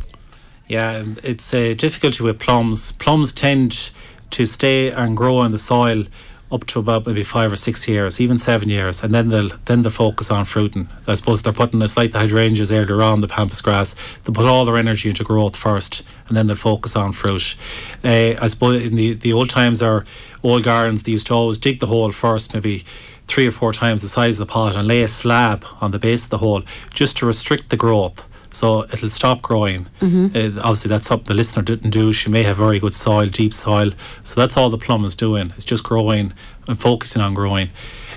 [0.67, 2.91] Yeah, it's a difficulty with plums.
[2.93, 3.91] Plums tend
[4.31, 6.05] to stay and grow in the soil
[6.51, 9.83] up to about maybe five or six years, even seven years, and then they'll then
[9.83, 10.89] they'll focus on fruiting.
[11.07, 13.95] I suppose they're putting it's like the hydrangeas earlier on, the pampas grass.
[14.23, 17.55] They put all their energy into growth first, and then they'll focus on fruit.
[18.03, 20.03] Uh, I suppose in the the old times, our
[20.43, 22.83] old gardens they used to always dig the hole first, maybe
[23.31, 25.99] three or four times the size of the pot, and lay a slab on the
[25.99, 26.61] base of the hole
[26.91, 29.87] just to restrict the growth so it'll stop growing.
[30.35, 32.13] Uh, obviously, that's something the listener didn't do.
[32.13, 33.91] She may have very good soil, deep soil.
[34.23, 35.53] So that's all the plum is doing.
[35.55, 36.33] It's just growing
[36.67, 37.69] and focusing on growing.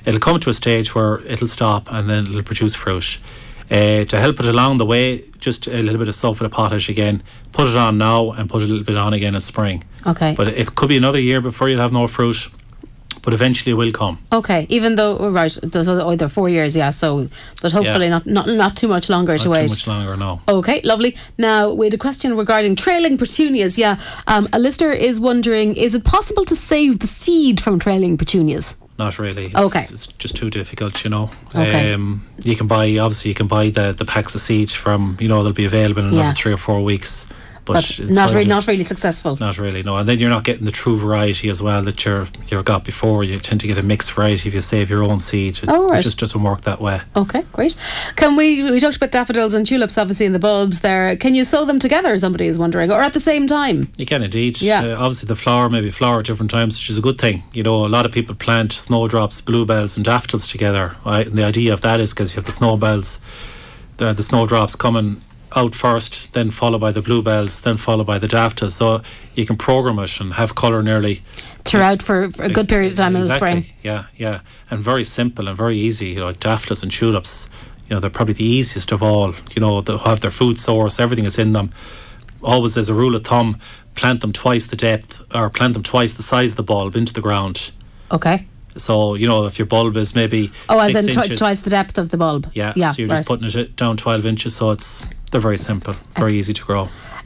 [0.04, 3.18] It'll come to a stage where it'll stop and then it'll produce fruit.
[3.70, 6.88] Uh, to help it along the way, just a little bit of sulphate of potash
[6.88, 7.22] again.
[7.52, 9.84] Put it on now and put a little bit on again in spring.
[10.06, 10.34] Okay.
[10.36, 12.50] But it could be another year before you'll have no fruit.
[13.24, 14.18] But eventually it will come.
[14.32, 16.90] Okay, even though oh, right, there's other, oh, they're four years, yeah.
[16.90, 17.28] So,
[17.62, 18.10] but hopefully Yeah.
[18.18, 19.70] not, not not too much longer to Not too wait.
[19.70, 20.42] much longer now.
[20.46, 21.16] Okay, lovely.
[21.38, 23.78] Now we had a question regarding trailing petunias.
[23.78, 28.16] Yeah, um, a listener is wondering: Is it possible to save the seed from trailing
[28.18, 28.76] petunias?
[28.98, 29.46] Not really.
[29.46, 29.80] It's, Okay.
[29.90, 31.28] It's just too difficult, you know.
[31.54, 31.92] Okay.
[31.94, 35.26] Um, you can buy, obviously, you can buy the, the packs of seeds from, you
[35.26, 36.20] know, they'll be available in Yeah.
[36.20, 37.26] another three or four weeks.
[37.64, 39.36] But, But not really, not really successful.
[39.40, 39.96] Not really, no.
[39.96, 43.24] And then you're not getting the true variety as well that you're you got before.
[43.24, 45.58] You tend to get a mixed variety if you save your own seed.
[45.62, 46.00] It, Oh, right.
[46.00, 47.00] it just doesn't work that way.
[47.16, 47.76] Okay, great.
[48.16, 48.62] Can we?
[48.70, 50.80] We talked about daffodils and tulips, obviously, in the bulbs.
[50.80, 52.18] There, can you sow them together?
[52.18, 53.88] Somebody is wondering, or at the same time?
[53.96, 54.60] You can indeed.
[54.60, 54.84] Yeah.
[54.84, 57.44] Uh, obviously, the flower maybe flower at different times, which is a good thing.
[57.52, 60.96] You know, a lot of people plant snowdrops, bluebells, and daffodils together.
[61.06, 61.26] Right?
[61.26, 63.20] And the idea of that is because you have the snowbells,
[63.96, 65.20] the, the snowdrops coming
[65.56, 68.74] out first, then followed by the bluebells, then followed by the daffodils.
[68.76, 69.02] So
[69.34, 71.22] you can program it and have colour nearly
[71.64, 73.50] Throughout for, for a good period of time exactly.
[73.50, 73.76] in the spring.
[73.82, 74.40] Yeah, yeah,
[74.70, 76.08] and very simple and very easy.
[76.08, 77.48] You know, daffodils and tulips.
[77.88, 79.34] You know, they're probably the easiest of all.
[79.54, 81.70] You know, they have their food source, everything is in them.
[82.42, 83.58] Always, as a rule of thumb,
[83.94, 87.12] plant them twice the depth or plant them twice the size of the bulb into
[87.14, 87.70] the ground.
[88.10, 88.46] Okay.
[88.76, 91.70] So you know, if your bulb is maybe Oh, as in twi- inches, twice the
[91.70, 92.50] depth of the bulb.
[92.54, 92.90] yeah, Yeah.
[92.90, 93.18] so you're right.
[93.18, 94.54] just putting it down twelve inches.
[94.56, 95.04] So it's
[95.34, 96.82] they're very simple, very easy to grow.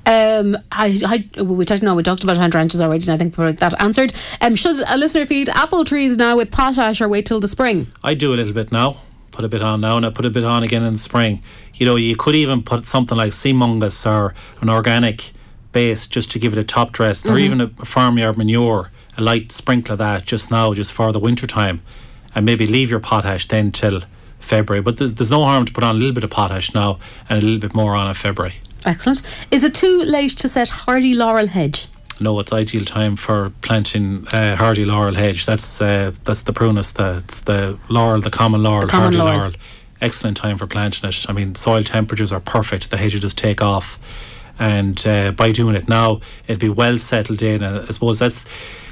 [0.06, 0.98] Um, I,
[1.36, 1.82] I, we talked.
[1.82, 4.14] No, we talked about hydrangeas already, and I think that answered.
[4.40, 7.88] Um, should a listener feed apple trees now with potash or wait till the spring?
[8.02, 8.96] I do a little bit now.
[9.30, 11.42] Put a bit on now, and I put a bit on again in the spring.
[11.74, 14.32] You know, you could even put something like Seamungus or
[14.62, 15.32] an organic
[15.72, 19.52] base just to give it a top dress, or even a farmyard manure, a light
[19.52, 21.82] sprinkle of that just now, just for the winter time,
[22.34, 24.00] and maybe leave your potash then till
[24.48, 24.82] February.
[24.82, 27.42] But there's, there's no harm to put on a little bit of potash now and
[27.42, 28.54] a little bit more on in February.
[28.84, 29.46] Excellent.
[29.50, 31.88] Is it too late to set hardy laurel hedge?
[32.20, 35.46] No, it's ideal time for planting uh, hardy laurel hedge.
[35.46, 39.38] That's uh, that's the prunus, the it's the laurel, the common laurel, common hardy laurel.
[39.38, 39.52] laurel.
[40.00, 41.26] Excellent time for planting it.
[41.28, 42.90] I mean, soil temperatures are perfect.
[42.90, 43.98] The hedge will just take off,
[44.58, 47.62] and uh, by doing it now, it'll be well settled in.
[47.62, 48.44] And I suppose that's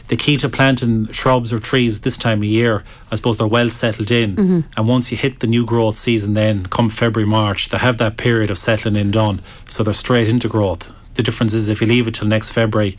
[0.09, 2.85] the key to planting shrubs or trees this time of year.
[3.11, 4.61] I suppose they're well settled in, Mm-hmm.
[4.77, 8.17] and once you hit the new growth season, then come February, March, they have that
[8.17, 10.93] period of settling in done, so they're straight into growth.
[11.15, 12.97] The difference is if you leave it till next February,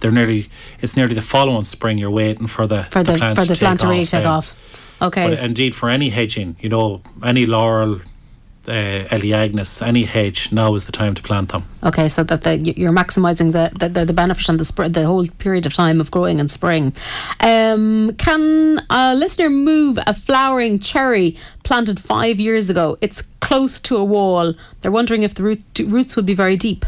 [0.00, 0.48] they're nearly
[0.80, 3.58] it's nearly the following spring you're waiting for the For the, plants for the to
[3.60, 4.56] plant take to really off take off.
[5.02, 5.28] Okay.
[5.30, 8.00] But indeed, for any hedging, you know, any laurel,
[8.68, 11.64] uh, any hedge, now is the time to plant them.
[11.82, 15.26] Okay, so that the, you're maximising the, the, the benefit and the sp- the whole
[15.38, 16.92] period of time of growing in spring.
[17.40, 22.98] Um, can a listener move a flowering cherry planted five years ago?
[23.00, 24.54] It's close to a wall.
[24.80, 26.84] They're wondering if the root, roots would be very deep.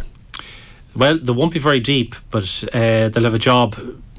[0.97, 3.77] Well, they won't be very deep, but uh, they'll have a job,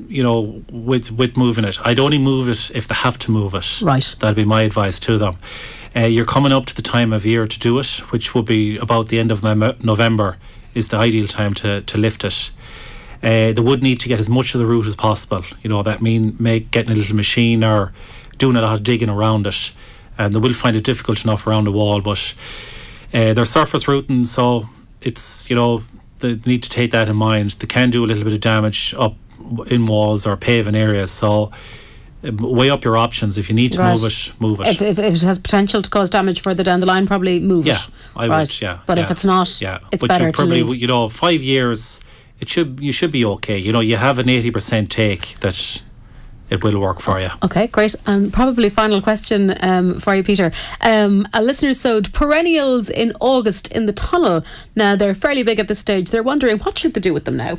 [0.07, 1.77] you know, with with moving it.
[1.83, 3.81] I'd only move it if they have to move it.
[3.81, 4.15] Right.
[4.19, 5.37] That'd be my advice to them.
[5.95, 8.77] Uh, you're coming up to the time of year to do it, which will be
[8.77, 10.37] about the end of November,
[10.73, 12.51] is the ideal time to, to lift it.
[13.21, 15.43] Uh, they would need to get as much of the root as possible.
[15.61, 17.91] You know, that mean make getting a little machine or
[18.37, 19.73] doing a lot of digging around it.
[20.17, 22.35] And they will find it difficult enough around the wall, but
[23.13, 24.67] uh, they're surface rooting, so
[25.01, 25.83] it's, you know,
[26.19, 27.51] they need to take that in mind.
[27.51, 29.15] They can do a little bit of damage up
[29.67, 31.11] in walls or paving areas.
[31.11, 31.51] So
[32.23, 33.37] weigh up your options.
[33.37, 33.91] If you need to right.
[33.91, 34.67] move it, move it.
[34.67, 37.65] If, if, if, it has potential to cause damage further down the line, probably move
[37.65, 37.69] it.
[37.69, 37.89] yeah, it.
[38.15, 38.39] I right.
[38.39, 38.61] would.
[38.61, 39.03] Yeah, but yeah.
[39.03, 40.81] if it's not, yeah, it's but better you probably, to leave.
[40.81, 42.01] You know, five years,
[42.39, 43.57] it should you should be okay.
[43.57, 45.81] You know, you have an eighty percent take that
[46.51, 47.29] it will work for you.
[47.43, 47.95] Okay, great.
[48.05, 50.51] And probably final question um, for you, Peter.
[50.81, 54.43] Um, a listener sowed perennials in August in the tunnel.
[54.75, 56.09] Now they're fairly big at this stage.
[56.09, 57.57] They're wondering what should they do with them now.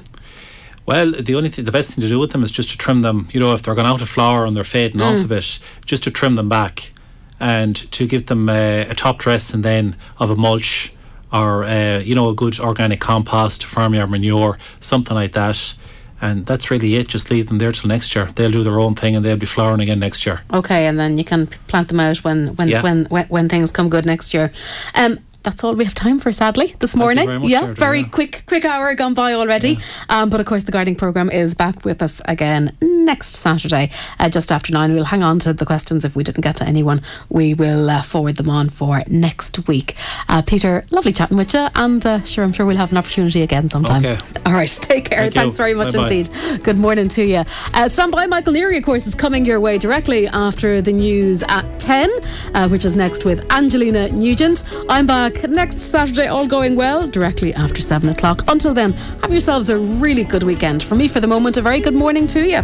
[0.85, 3.03] Well, the only thing, the best thing to do with them is just to trim
[3.03, 3.29] them.
[3.33, 5.19] You know, if they're going out of flower and they're fading mm.
[5.19, 6.93] off a bit, just to trim them back
[7.39, 10.93] and to give them uh, a top dress and then of a mulch
[11.33, 15.75] or uh, you know a good organic compost, farmyard manure, something like that
[16.23, 17.09] and that's really it.
[17.09, 18.27] Just leave them there till next year.
[18.27, 20.43] They'll do their own thing, and they'll be flowering again next year.
[20.53, 22.81] Okay, and then you can plant them out when when yeah.
[22.81, 24.53] when, when, when things come good next year.
[24.95, 27.27] Um, that's all we have time for, sadly, this morning.
[27.27, 28.09] Very yeah, Sarah, very yeah.
[28.09, 29.71] quick, quick hour gone by already.
[29.71, 29.81] Yeah.
[30.09, 34.29] Um, but of course, the gardening program is back with us again next Saturday, uh,
[34.29, 34.95] just after nine.
[34.95, 37.03] We'll hang on to the questions if we didn't get to anyone.
[37.29, 39.97] We will uh, forward them on for next week.
[40.29, 43.43] Uh, Peter, lovely chatting with you, and uh, sure, I'm sure we'll have an opportunity
[43.43, 44.05] again sometime.
[44.05, 44.21] Okay.
[44.47, 45.21] All right, take care.
[45.21, 45.65] Thank Thanks you.
[45.65, 46.03] very much Bye-bye.
[46.03, 46.63] indeed.
[46.63, 47.45] Good morning to you.
[47.75, 51.43] Uh, stand by, Michael Neary, of course, is coming your way directly after the news
[51.45, 52.11] at 10,
[52.55, 54.63] uh, which is next with Angelina Nugent.
[54.89, 58.43] I'm back next Saturday, all going well, directly after 7 o'clock.
[58.49, 60.83] Until then, have yourselves a really good weekend.
[60.83, 62.61] For me, for the moment, a very good morning to you.